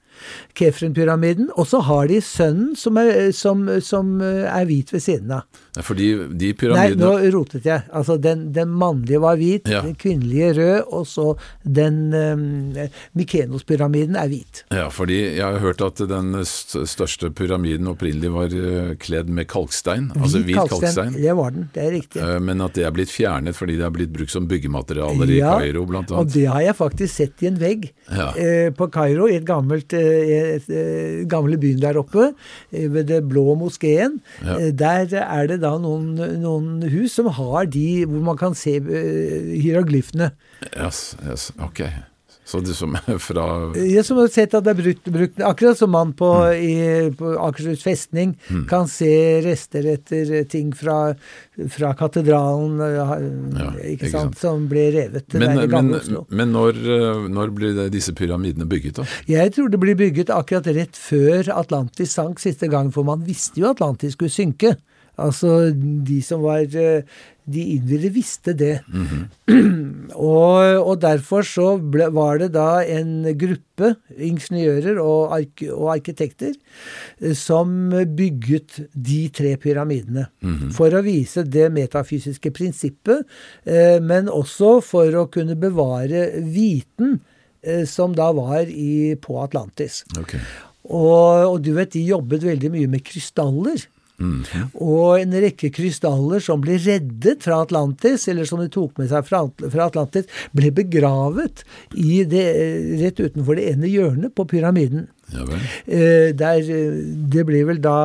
[0.57, 1.51] Kefren-pyramiden.
[1.55, 5.63] Og så har de sønnen som er, som, som eh, er hvit ved siden av.
[5.83, 6.07] Fordi
[6.37, 7.83] de Nei, nå rotet jeg.
[7.93, 9.81] Altså, den, den mannlige var hvit, Ja.
[9.85, 11.25] den kvinnelige rød, og så
[11.63, 12.73] den um,
[13.17, 14.63] Mykenos-pyramiden er hvit.
[14.73, 20.09] Ja, fordi jeg har hørt at den største pyramiden opprinnelig var eh, kledd med kalkstein,
[20.15, 21.15] altså hvit kalkstein.
[21.17, 22.21] Det var den, det er riktig.
[22.23, 25.39] Eh, Men at det er blitt fjernet fordi det er blitt brukt som byggematerialer i
[25.41, 28.29] Ja, Kairo, blant Og det har jeg faktisk sett i en vegg Ja.
[28.37, 32.31] eh, på Kairo, i et gammelt, eh, gamle byen der oppe,
[32.71, 34.19] eh, ved det blå moskeen.
[34.45, 34.57] Ja.
[34.71, 39.55] Der er det da noen, noen hus som har de hvor man kan se eh,
[39.61, 40.31] hieroglyfene.
[40.73, 41.83] Yes, yes, ok.
[42.47, 43.43] Så du som er fra
[43.75, 46.61] Jeg som har sett at det er brukt, brukt akkurat som man på, Mm.
[46.63, 48.37] i, på Akershus festning
[48.69, 49.09] kan se
[49.43, 51.09] rester etter eh, ting fra,
[51.75, 53.17] fra katedralen, eh, Ja,
[53.91, 54.39] ikke, sant, sant.
[54.39, 56.23] som ble revet Men, der i men, gamle Oslo.
[56.31, 56.79] men når,
[57.35, 59.09] når blir det disse pyramidene bygget, da?
[59.27, 63.59] Jeg tror det blir bygget akkurat rett før Atlantis sank siste gang, for man visste
[63.59, 64.77] jo Atlantis skulle synke.
[65.17, 67.01] Altså, de som var eh,
[67.47, 68.73] De innvidde visste det.
[70.13, 76.51] og, og derfor så ble, var det da en gruppe ingeniører og, ark og arkitekter
[76.51, 77.71] eh, som
[78.19, 80.27] bygget de tre pyramidene.
[80.75, 83.23] For å vise det metafysiske prinsippet,
[83.63, 87.21] eh, men også for å kunne bevare viten
[87.63, 90.03] eh, som da var i, på Atlantis.
[90.19, 90.43] Okay.
[90.87, 93.87] Og, og du vet, de jobbet veldig mye med krystaller.
[94.81, 99.27] Og en rekke krystaller som ble reddet fra Atlantis, eller som de tok med seg
[99.27, 99.43] fra,
[99.85, 100.25] Atlantis,
[100.57, 101.61] ble begravet
[101.93, 102.47] i det,
[103.03, 105.05] rett utenfor det ene hjørnet på pyramiden.
[105.33, 105.69] Ja vel.
[105.85, 106.99] Eh, der, eh,
[107.29, 107.97] det blir vel da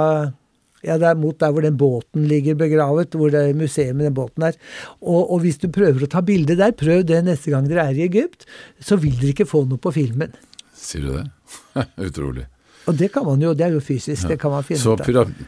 [0.83, 4.09] ja, det er mot der hvor den båten ligger begravet, hvor det er museet med
[4.09, 4.59] den båten er.
[5.01, 8.01] Og, og hvis du prøver å ta bilde der, prøv det neste gang dere er
[8.01, 8.49] i Egypt,
[8.83, 10.35] så vil dere ikke få noe på filmen.
[10.75, 11.29] Sier du det?
[12.09, 12.49] Utrolig.
[12.91, 14.97] Og det kan man jo, det er jo fysisk, det kan man finne Så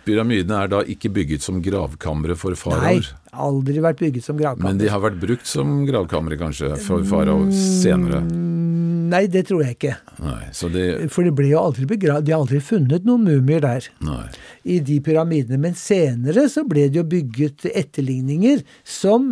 [0.06, 3.08] pyramidene er da ikke bygget som gravkamre for Nei, faraoer?
[3.36, 4.70] Aldri vært bygget som gravkammer.
[4.72, 8.22] Men de har vært brukt som gravkamre, kanskje, for farao senere?
[8.24, 8.62] Mm,
[9.04, 9.92] Nei, det tror jeg ikke.
[10.24, 13.60] Nei, så det For det ble jo aldri begravd, de har aldri funnet noen mumier
[13.60, 13.86] der.
[14.00, 14.24] Nei.
[14.64, 15.58] i de pyramidene.
[15.60, 19.26] Men senere så ble det jo bygget etterligninger som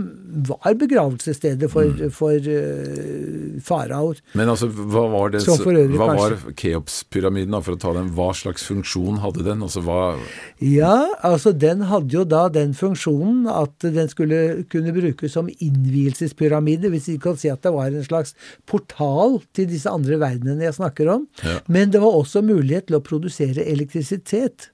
[0.48, 2.10] var begravelsesstedet for, Mm.
[2.12, 4.20] for uh, faraoer.
[4.38, 8.10] Men altså, hva var det øvrig Hva var Keops-pyramiden, da, for å ta den?
[8.16, 9.64] Hva slags funksjon hadde den?
[9.64, 10.18] Altså, hva
[10.60, 14.38] Ja, altså den hadde jo da den funksjonen at den skulle
[14.72, 18.34] kunne brukes som innvielsespyramide, hvis vi kan si at det var en slags
[18.68, 21.28] portal til disse andre verdenene jeg snakker om.
[21.44, 21.58] Ja.
[21.72, 24.70] Men det var også mulighet til å produsere elektrisitet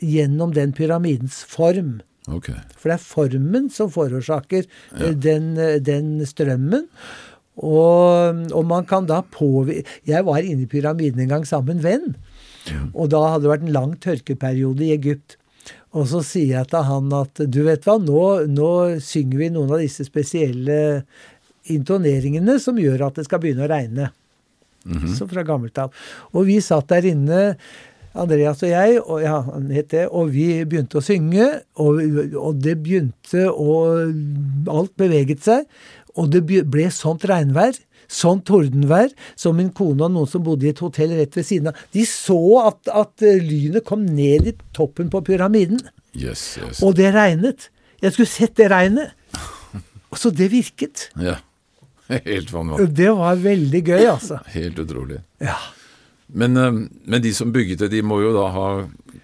[0.00, 2.00] gjennom den pyramidens form.
[2.30, 2.54] Okay.
[2.78, 5.10] For det er formen som forårsaker ja.
[5.10, 6.86] den, eh, den strømmen.
[7.62, 11.84] Og, og man kan da påvirke Jeg var inne i pyramiden en gang sammen med
[11.84, 12.14] en venn.
[12.94, 15.36] Og da hadde det vært en lang tørkeperiode i Egypt.
[15.92, 18.72] Og så sier jeg til han at du vet hva, nå, nå
[19.04, 21.04] synger vi noen av disse spesielle
[21.70, 24.10] intoneringene som gjør at det skal begynne å regne.
[25.14, 25.92] Så fra gammelt av.
[26.34, 27.42] Og vi satt der inne,
[28.18, 31.46] Andreas og jeg, og, ja, han het det, og vi begynte å synge,
[31.80, 32.00] og,
[32.36, 33.78] og det begynte å
[34.72, 35.64] Alt beveget seg,
[36.18, 37.78] og det ble sånt regnvær.
[38.10, 41.70] Sånn tordenvær som min kone og noen som bodde i et hotell rett ved siden
[41.72, 41.78] av.
[41.94, 45.80] De så at, at eh, lynet kom ned i toppen på pyramiden,
[46.12, 46.82] Yes, yes.
[46.84, 47.70] og det regnet.
[48.02, 49.14] Jeg skulle sett det regnet.
[50.18, 51.06] Så det virket.
[51.16, 51.38] Ja.
[52.26, 52.90] Helt vanvittig.
[52.98, 54.42] Det var veldig gøy, altså.
[54.52, 55.22] Helt utrolig.
[55.40, 55.54] Ja.
[56.28, 56.72] Men, eh,
[57.08, 58.66] men de som bygget det, de må jo da ha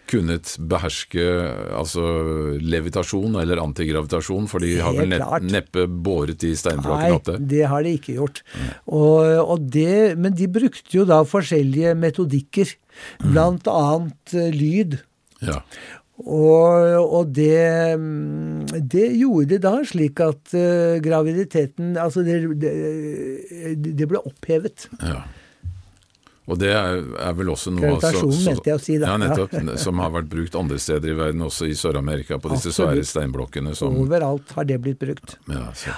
[0.09, 1.25] kunnet beherske
[1.77, 2.03] altså
[2.59, 5.15] levitasjon eller antigravitasjon, for de har vel
[5.47, 7.45] neppe båret de steinblokkene opp opp der?
[7.53, 8.43] det har de ikke gjort.
[8.87, 12.75] Og, og det, men de brukte jo da forskjellige metodikker,
[13.23, 14.99] blant annet eh, lyd.
[15.45, 15.61] Ja.
[16.19, 22.73] Og, og det, mm, det gjorde det da slik at eh, graviditeten Altså, det, det,
[23.95, 24.89] det ble opphevet.
[24.99, 25.23] ja.
[26.49, 28.95] Og det er, er vel også noe så- så- si.
[28.97, 29.53] Ja, nettopp.
[29.79, 33.05] Som har vært brukt andre steder i verden, også i Sør-Amerika, på disse Absolutt.
[33.05, 35.37] svære steinblokkene som Overalt har det blitt brukt.
[35.49, 35.93] ja, så.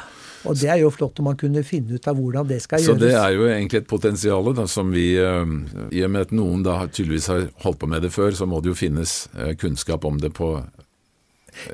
[0.45, 2.95] Og det er jo flott om man kunne finne ut av hvordan det skal Så
[2.95, 3.01] gjøres.
[3.01, 5.45] det er jo egentlig et potensial som vi eh,
[5.93, 8.63] I og med at noen da tydeligvis har holdt på med det før, så må
[8.63, 10.65] det jo finnes eh, kunnskap om det på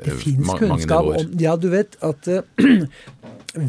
[0.03, 2.41] Det eh, fins kunnskap om Ja, du vet at uh,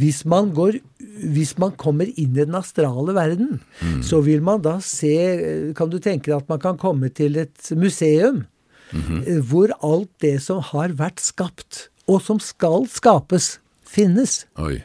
[0.01, 0.81] hvis man går
[1.19, 4.03] hvis man kommer inn i den astrale verden, Mm.
[4.03, 7.71] så vil man da se Kan du tenke deg at man kan komme til et
[7.77, 8.45] museum
[8.93, 9.41] mm -hmm.
[9.43, 14.47] hvor alt det som har vært skapt, og som skal skapes, finnes.
[14.57, 14.83] Oi.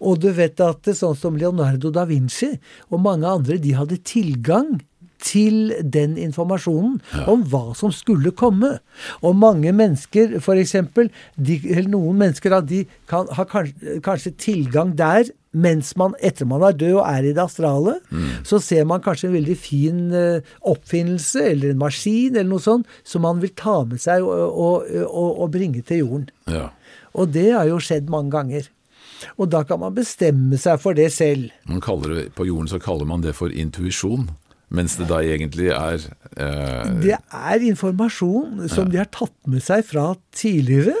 [0.00, 2.58] Og du vet at det, sånn som Leonardo da Vinci
[2.90, 4.80] og mange andre, de hadde tilgang
[5.22, 8.78] til den informasjonen om hva som skulle komme.
[9.22, 10.74] Og mange mennesker, f.eks.
[10.74, 16.76] Eller noen mennesker de kan, har kanskje, kanskje tilgang der mens man, etter man er
[16.76, 17.96] død og er i det astrale,
[18.46, 22.90] så ser man kanskje en veldig fin eh, oppfinnelse eller en maskin eller noe sånt
[23.06, 26.30] som man vil ta med seg og, og, og, og bringe til jorden.
[26.52, 26.68] Ja.
[27.16, 28.68] Og det har jo skjedd mange ganger.
[29.40, 31.48] Og da kan man bestemme seg for det selv.
[31.64, 34.28] Man det, på jorden så kaller man det for intuisjon,
[34.68, 36.02] mens det da egentlig er
[36.36, 40.96] eh, Det er informasjon som de har tatt med seg fra tidligere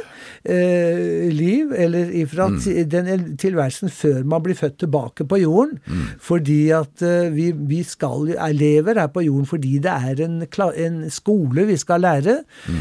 [0.48, 2.88] eh, liv, eller ifra mm.
[2.90, 5.78] den tilværelsen før man blir født tilbake på jorden.
[6.22, 10.42] Fordi at eh, vi, vi skal, er lever her på jorden fordi det er en,
[10.42, 12.40] en skole vi skal lære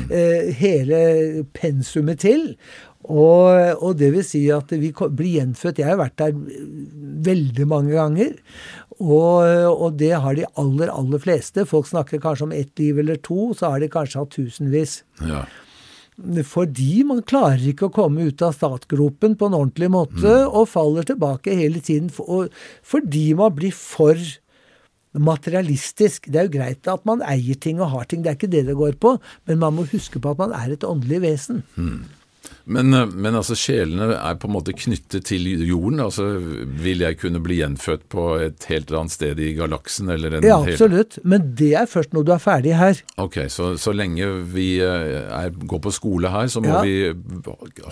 [0.10, 2.54] eh, hele pensumet til.
[3.06, 5.82] Og, og det vil si at vi blir gjenfødt.
[5.82, 6.34] Jeg har vært der
[7.28, 8.34] veldig mange ganger.
[8.96, 11.68] Og, og det har de aller, aller fleste.
[11.70, 15.04] Folk snakker kanskje om ett liv eller to, så har de kanskje hatt tusenvis.
[15.22, 15.46] ja.
[16.48, 21.08] Fordi man klarer ikke å komme ut av startgropen på en ordentlig måte, og faller
[21.08, 22.08] tilbake hele tiden.
[22.14, 24.20] For, og, fordi man blir for
[25.16, 26.30] materialistisk.
[26.32, 28.66] Det er jo greit at man eier ting og har ting, det er ikke det
[28.68, 29.16] det går på,
[29.48, 31.64] men man må huske på at man er et åndelig vesen.
[32.68, 36.00] Men, eh, men altså sjelene er på en måte knyttet til jorden.
[36.02, 36.26] altså
[36.82, 40.10] Vil jeg kunne bli gjenfødt på et helt annet sted i galaksen?
[40.10, 41.20] eller en Ja, hel- absolutt.
[41.24, 43.02] Men det er først når du er ferdig her.
[43.22, 46.82] Ok, så, så lenge vi eh, er, går på skole her, så må Ja.
[46.82, 47.14] vi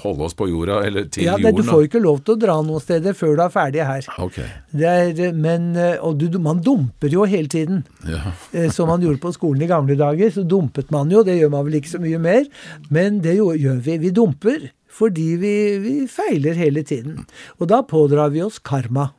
[0.03, 1.45] holde oss på jorda, eller til Ja, jorden?
[1.45, 4.07] Ja, du får ikke lov til å dra noen steder før du er ferdig her.
[4.19, 4.49] Okay.
[4.73, 7.83] Det er, men, eh, og du, man dumper jo hele tiden.
[8.07, 8.33] ja.
[8.73, 11.21] Som man gjorde på skolen i gamle dager, så dumpet man jo.
[11.23, 12.45] Det gjør man vel ikke så mye mer.
[12.89, 13.97] Men det gjør vi.
[14.01, 14.62] Vi dumper
[14.93, 17.23] fordi vi, vi feiler hele tiden.
[17.59, 19.09] Og da pådrar vi oss karma.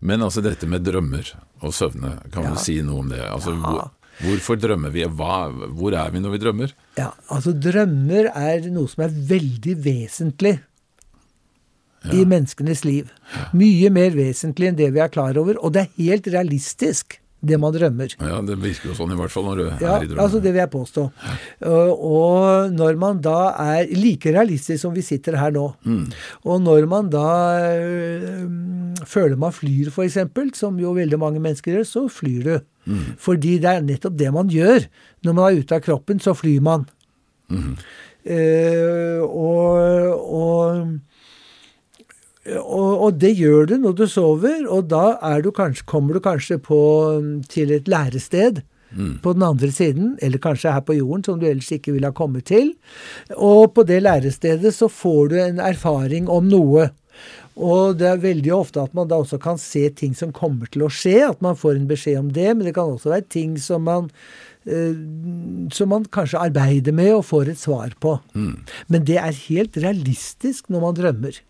[0.00, 1.28] Men altså dette med drømmer
[1.62, 2.50] og søvne, kan Ja.
[2.54, 3.20] du si noe om det?
[3.28, 3.90] Altså hvor,
[4.22, 5.04] Hvorfor drømmer vi?
[5.08, 6.72] Hva, hvor er vi når vi drømmer?
[6.98, 10.58] Ja, altså drømmer er noe som er veldig vesentlig
[12.12, 13.10] i menneskenes liv.
[13.54, 15.56] Mye mer vesentlig enn det vi er klar over.
[15.62, 18.12] Og det er helt realistisk, det man drømmer.
[18.22, 20.20] Ja, Det virker jo sånn i hvert fall når du Ja, er i drømmen.
[20.22, 21.04] altså det vil jeg påstå.
[21.66, 25.64] Og, når man da er like realistisk som vi sitter her nå,
[26.46, 27.26] og når man da
[27.82, 28.46] øh,
[29.04, 30.18] føler man flyr f.eks.,
[30.58, 32.54] som jo veldig mange mennesker gjør, så flyr du.
[33.18, 34.86] Fordi det er nettopp det man gjør.
[35.26, 36.86] Når man er ute av kroppen, så flyr man.
[38.24, 39.78] Eh, og,
[40.30, 40.92] og
[42.42, 46.22] og, og det gjør du når du sover, og da er du kanskje, kommer du
[46.24, 46.80] kanskje på,
[47.52, 48.64] til et lærested
[49.22, 52.12] på den andre siden, eller kanskje her på jorden, som du ellers ikke ville ha
[52.12, 52.74] kommet til.
[53.36, 56.90] Og på det lærestedet så får du en erfaring om noe.
[57.56, 60.86] Og det er veldig ofte at man da også kan se ting som kommer til
[60.86, 63.58] å skje, at man får en beskjed om det, men det kan også være ting
[63.60, 64.08] som man
[64.64, 64.96] eh,
[65.72, 68.18] som man kanskje arbeider med og får et svar på.
[68.88, 71.40] Men det er helt realistisk når man drømmer.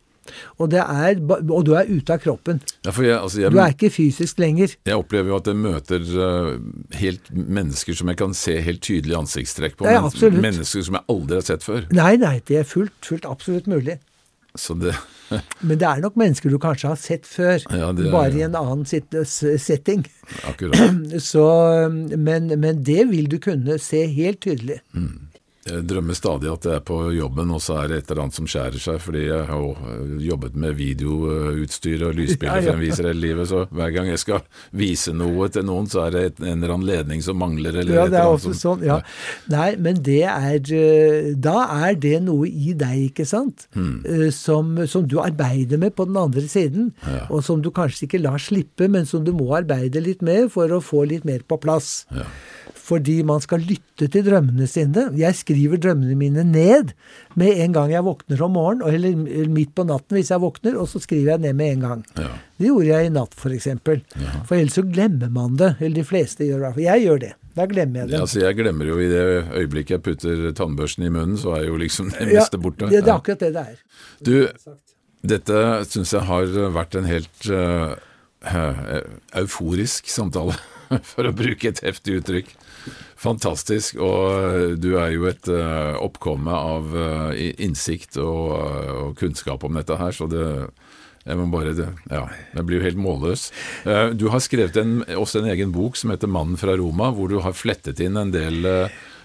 [0.58, 2.60] Og, det er, og du er ute av kroppen.
[2.86, 4.76] Ja, jeg, altså, jeg, Du er ikke fysisk lenger.
[4.86, 6.52] jeg opplever jo at jeg møter eh,
[7.00, 9.88] helt mennesker som jeg kan se helt tydelige ansiktstrekk på.
[9.90, 11.88] Ja, men mennesker som jeg aldri har sett før.
[11.90, 13.98] Nei, nei, det er fullt, fullt absolutt mulig.
[14.58, 14.92] Så det
[15.64, 18.84] Men det er nok mennesker du kanskje har sett før, er- bare i en annen
[18.84, 20.02] setting.
[20.44, 20.98] akkurat.
[21.32, 21.44] Så,
[22.20, 24.82] men, men det vil du kunne se helt tydelig.
[25.62, 28.34] Jeg drømmer stadig at jeg er på jobben, og så er det et eller annet
[28.34, 33.22] som skjærer seg, fordi jeg har jo øh, jobbet med videoutstyr og lysbilder fremviser hele
[33.22, 34.42] livet, så hver gang jeg skal
[34.74, 38.06] vise noe til noen, så er det en eller annen ledning som mangler, eller Ja,
[38.08, 38.82] et det er også som sånn.
[38.88, 38.98] Ja.
[39.54, 41.54] Nei, men det er eh, Da
[41.86, 44.02] er det noe i deg, ikke sant, hmm.
[44.34, 47.28] som, som du arbeider med på den andre siden, Ja.
[47.30, 50.74] og som du kanskje ikke lar slippe, men som du må arbeide litt med for
[50.74, 52.02] å få litt mer på plass.
[52.10, 52.26] Ja.
[52.92, 55.06] Fordi man skal lytte til drømmene sine.
[55.16, 56.92] Jeg skriver drømmene mine ned
[57.40, 60.90] med en gang jeg våkner om morgenen, eller midt på natten hvis jeg våkner, og
[60.90, 62.02] så skriver jeg ned med en gang.
[62.18, 62.34] Ja.
[62.60, 63.70] Det gjorde jeg i natt, f.eks.
[63.86, 64.02] For,
[64.48, 65.72] for ellers så glemmer man det.
[65.80, 66.84] Eller de fleste gjør det.
[66.84, 67.32] Jeg gjør det.
[67.56, 68.16] Da glemmer jeg det.
[68.16, 69.24] Ja, altså jeg glemmer jo i det
[69.62, 72.88] øyeblikket jeg putter tannbørsten i munnen, så er jo liksom det Ja, borte.
[72.88, 73.82] Det, det er akkurat det det er.
[74.24, 74.36] Du,
[75.32, 77.92] dette syns jeg har vært en helt uh,
[78.52, 79.02] øh,
[79.42, 80.56] euforisk samtale.
[81.12, 82.52] for å bruke et heftig uttrykk.
[83.22, 84.00] Fantastisk.
[84.02, 89.98] Og du er jo et uh, oppkomme av uh, innsikt og, og, kunnskap om dette
[90.00, 90.46] her, så det
[91.22, 91.70] jeg må bare,
[92.10, 93.44] ja, jeg blir jo helt målløs.
[94.18, 97.36] Du har skrevet en, også en egen bok som heter 'Mannen fra Roma', hvor du
[97.44, 98.66] har flettet inn en del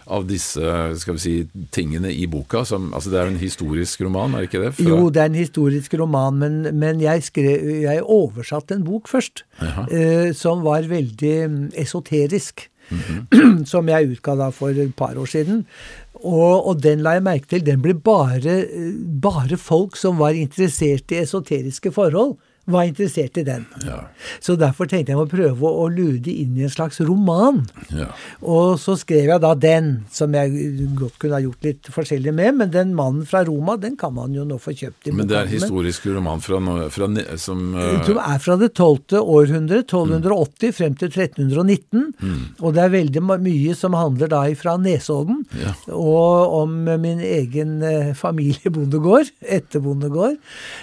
[0.08, 0.62] av disse
[1.02, 1.34] skal vi si,
[1.74, 2.64] tingene i boka?
[2.68, 4.72] Som, altså Det er jo en historisk roman, er det ikke det?
[4.78, 4.88] Fra...
[4.90, 9.46] Jo, det er en historisk roman, men, men jeg, skrev, jeg oversatte en bok først.
[9.92, 12.70] Eh, som var veldig mm, esoterisk.
[12.90, 13.66] Mm -hmm.
[13.72, 15.66] Som jeg utga da for et par år siden.
[16.14, 17.66] Og, og, den la jeg merke til.
[17.66, 18.66] Den ble bare,
[19.22, 22.38] bare folk som var interessert i esoteriske forhold
[22.68, 23.66] var interessert i den.
[23.86, 24.02] Ja.
[24.44, 27.62] Så derfor tenkte jeg å prøve å lure de inn i en slags roman.
[27.96, 28.10] Ja.
[28.44, 32.58] Og så skrev jeg da den, som jeg godt kunne ha gjort litt forskjellig med.
[32.60, 35.38] Men den 'Mannen fra Roma' den kan man jo nå få kjøpt i Men det
[35.40, 36.60] er historisk roman fra,
[36.92, 37.08] fra,
[37.40, 38.04] som uh...
[38.08, 40.76] Som er fra det tolvte århundre, 1280 mm.
[40.76, 42.12] frem til 1319.
[42.20, 42.44] Mm.
[42.60, 45.74] Og det er veldig mye som handler da fra Nesodden, ja.
[45.94, 50.36] og om min egen uh, familiebondegård, etterbondegård.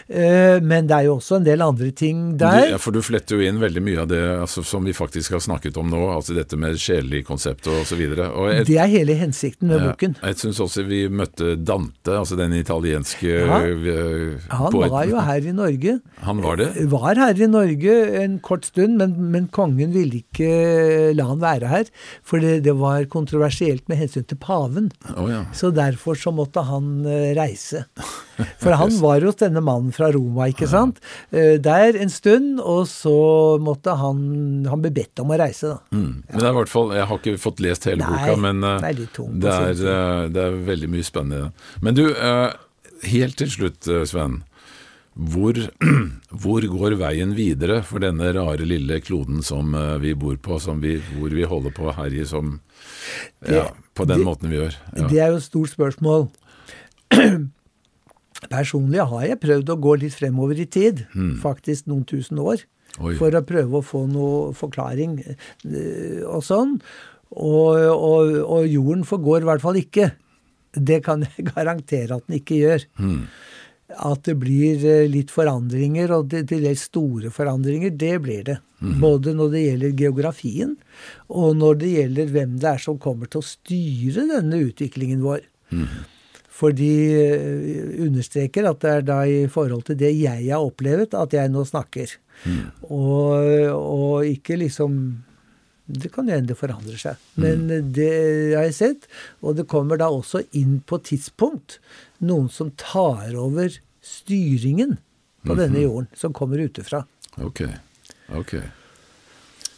[0.09, 2.71] Uh, men det er jo også en del andre andre ting der.
[2.73, 5.43] ja, For du fletter jo inn veldig mye av det altså, som vi faktisk har
[5.45, 8.03] snakket om nå, altså dette med sjelelig konsept og osv.
[8.65, 10.17] Det er hele hensikten med ja, boken.
[10.23, 13.61] Jeg syns også vi møtte Dante, altså den italienske ja,
[14.55, 14.93] Han poeten.
[14.95, 15.99] var jo her i Norge.
[16.25, 16.71] Han var det?
[16.95, 21.71] Var her i Norge en kort stund, men, men kongen ville ikke la han være
[21.71, 21.91] her.
[22.27, 24.91] For det, det var kontroversielt med hensyn til paven.
[25.17, 25.45] Oh, ja.
[25.57, 27.03] Så derfor så måtte han
[27.37, 27.85] reise.
[28.63, 30.99] For han var jo denne mannen fra Roma, ikke sant.
[31.65, 33.15] Der en stund, og så
[33.63, 35.79] måtte han Han ble bedt om å reise, da.
[35.97, 36.25] Mm.
[36.29, 38.65] Men det er i hvert fall Jeg har ikke fått lest hele Nei, boka, men
[38.65, 41.53] uh, det, er, uh, det, er, veldig mye spennende.
[41.85, 42.51] Men du, uh,
[43.09, 44.43] helt til slutt, Sven.
[45.15, 45.59] Hvor,
[46.43, 51.37] hvor, går veien videre for denne rare lille kloden som vi bor på, vi, hvor
[51.37, 52.57] vi holder på å herje som
[53.47, 54.81] ja, på den det, måten vi gjør?
[54.97, 55.11] Ja.
[55.13, 56.27] Det er jo et stort spørsmål.
[58.53, 61.37] Personlig har jeg prøvd å gå litt fremover i tid, mm.
[61.43, 62.65] faktisk noen tusen år,
[63.01, 63.15] Oi.
[63.19, 66.77] for å prøve å få noe forklaring eh, og sånn.
[67.35, 70.13] Og, og, og, jorden forgår i hvert fall ikke.
[70.75, 72.87] Det kan jeg garantere at den ikke gjør.
[73.01, 73.25] Mm.
[74.05, 78.61] At det blir eh, litt forandringer, og til dels store forandringer, det blir det.
[78.85, 78.97] Mm.
[79.03, 80.75] Både når det gjelder geografien,
[81.33, 85.47] og når det gjelder hvem det er som kommer til å styre denne utviklingen vår.
[85.75, 85.87] Mm.
[86.55, 91.17] For de eh, understreker at det er da i forhold til det jeg har opplevd,
[91.19, 92.13] at jeg nå snakker.
[92.45, 92.67] Mm.
[92.91, 95.23] Og, og, ikke liksom
[95.87, 97.25] Det kan jo hende det forandrer seg.
[97.37, 97.91] Men mm.
[97.93, 98.13] det
[98.57, 99.09] har jeg sett.
[99.45, 101.77] Og det kommer da også inn på tidspunkt
[102.25, 103.69] noen som tar over
[104.01, 104.97] styringen
[105.45, 105.61] på mm -hmm.
[105.61, 107.05] denne jorden, som kommer utefra.
[107.37, 107.61] Ok,
[108.29, 108.55] ok.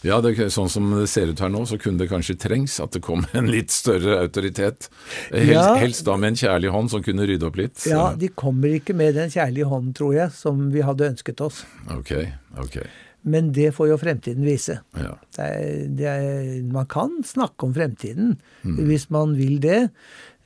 [0.07, 2.95] Ja, det, sånn som det ser ut her nå, så kunne det kanskje trengs at
[2.97, 4.91] det kom en litt større autoritet.
[5.33, 7.81] Helst, ja, helst da med en kjærlig hånd som kunne rydde opp litt.
[7.91, 11.65] Ja, de kommer ikke med den kjærlige hånden, tror jeg, som vi hadde ønsket oss.
[11.97, 12.15] Ok,
[12.63, 12.81] ok.
[13.27, 14.79] Men det får jo fremtiden vise.
[14.95, 15.17] Ja.
[15.35, 18.77] Det er, det er, man kan snakke om fremtiden mm.
[18.87, 19.89] hvis man vil det.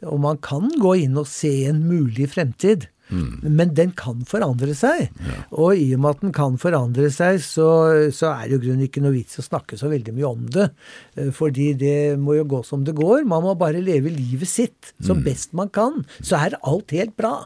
[0.08, 2.88] Og man kan gå inn og se en mulig fremtid.
[3.10, 3.52] Mm.
[3.58, 5.08] Men den kan forandre seg.
[5.26, 5.36] Ja.
[5.58, 7.68] Og i og med at den kan forandre seg, så,
[8.14, 10.70] så er det jo grunn ikke noe vits å snakke så veldig mye om det.
[11.16, 13.24] Eh, fordi det må jo gå som det går.
[13.28, 15.24] Man må bare leve livet sitt som mm.
[15.26, 16.04] best man kan.
[16.20, 17.38] Så er alt helt bra.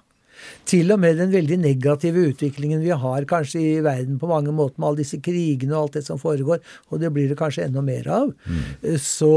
[0.69, 4.79] Til og med den veldig negative utviklingen vi har kanskje i verden på mange måter,
[4.79, 7.85] med alle disse krigene og alt det som foregår, og det blir det kanskje enda
[7.85, 8.65] mer av, mm.
[8.83, 9.37] Eh, så,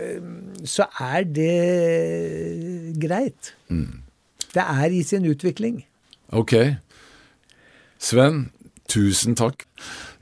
[0.00, 3.54] eh, så er det greit.
[3.68, 4.03] Mm.
[4.54, 5.82] Det er i sin utvikling.
[6.34, 6.54] Ok.
[7.98, 8.48] Sven,
[8.90, 9.66] tusen takk.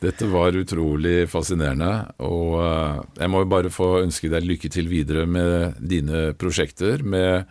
[0.03, 1.93] Dette var utrolig fascinerende,
[2.27, 7.05] og eh, jeg må bare få ønske deg lykke til videre med dine prosjekter.
[7.05, 7.47] med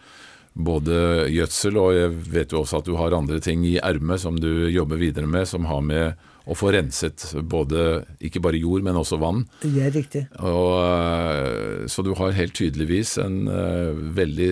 [0.52, 4.36] både gjødsel, og jeg vet jo også at du har andre ting i ermet som
[4.36, 8.98] du jobber videre med, som har med å få renset både, ikke bare jord, men
[9.00, 9.46] også vann.
[9.62, 10.26] Det er riktig.
[10.42, 14.52] Og, eh, så du har helt tydeligvis en uh, veldig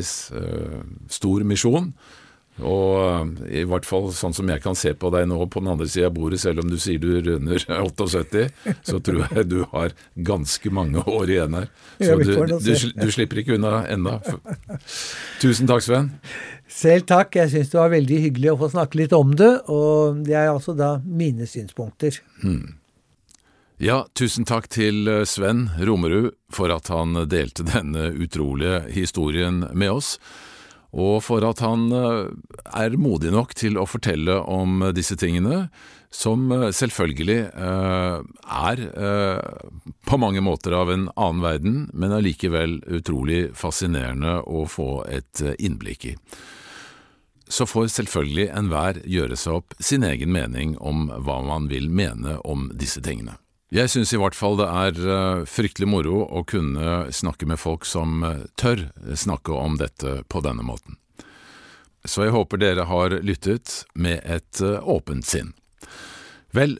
[1.11, 1.91] stor misjon.
[2.59, 5.71] Og eh, i hvert fall sånn som jeg kan se på deg nå på den
[5.73, 8.47] andre sida av bordet, selv om du sier du runder 78,
[8.85, 11.69] så tror jeg du har ganske mange år igjen her.
[11.99, 14.19] Så du, du, du slipper ikke unna enda.
[15.41, 16.11] Tusen takk, Sven.
[16.69, 17.33] Selv takk.
[17.39, 20.51] Jeg syns det var veldig hyggelig å få snakke litt om det, og det er
[20.51, 22.21] altså da mine synspunkter.
[22.43, 22.75] Hmm.
[23.79, 29.93] Ja, tusen takk til eh, Sven Romerud for at han delte denne utrolige historien med
[30.01, 30.17] oss.
[30.89, 32.29] Og for at han eh,
[32.81, 35.67] er modig nok til å fortelle om disse tingene,
[36.09, 38.79] som eh, selvfølgelig er
[40.09, 46.09] på mange måter av en annen verden, men allikevel utrolig fascinerende å få et innblikk
[46.09, 46.15] i.
[47.49, 52.37] Så får selvfølgelig enhver gjøre seg opp sin egen mening om hva man vil mene
[52.45, 53.37] om disse tingene.
[53.69, 57.85] Jeg syns i hvert fall det er uh, fryktelig moro å kunne snakke med folk
[57.85, 60.97] som uh, tør snakke om dette på denne måten.
[62.01, 65.53] Så jeg håper dere har lyttet med et uh, åpent sinn.
[66.49, 66.79] Vel,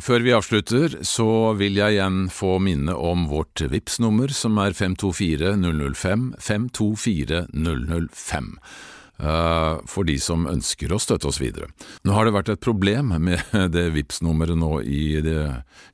[0.00, 4.72] før vi avslutter, så vil jeg igjen få minne om vårt vips nummer som er
[4.72, 8.48] 524 005 524 005.
[9.22, 11.68] Eh, for de som ønsker å støtte oss videre.
[12.02, 13.38] Nå har det vært et problem med
[13.74, 15.44] det vips nummeret nå i det,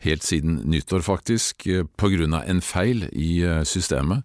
[0.06, 4.24] helt siden nyttår, faktisk, eh, på grunn av en feil i eh, systemet.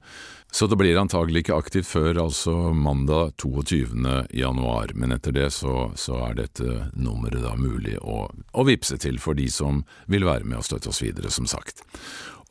[0.54, 3.90] Så det blir antagelig ikke aktivt før altså mandag 22.
[4.38, 9.18] januar, men etter det så, så er dette nummeret da mulig å, å vippse til
[9.20, 11.82] for de som vil være med og støtte oss videre, som sagt.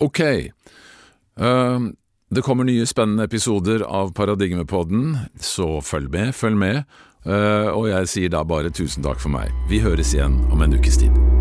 [0.02, 0.18] Ok,
[1.38, 1.78] uh,
[2.32, 6.84] det kommer nye spennende episoder av Paradigmepodden, så følg med, følg med.
[7.28, 9.52] Eh, og jeg sier da bare tusen takk for meg.
[9.68, 11.31] Vi høres igjen om en ukes tid.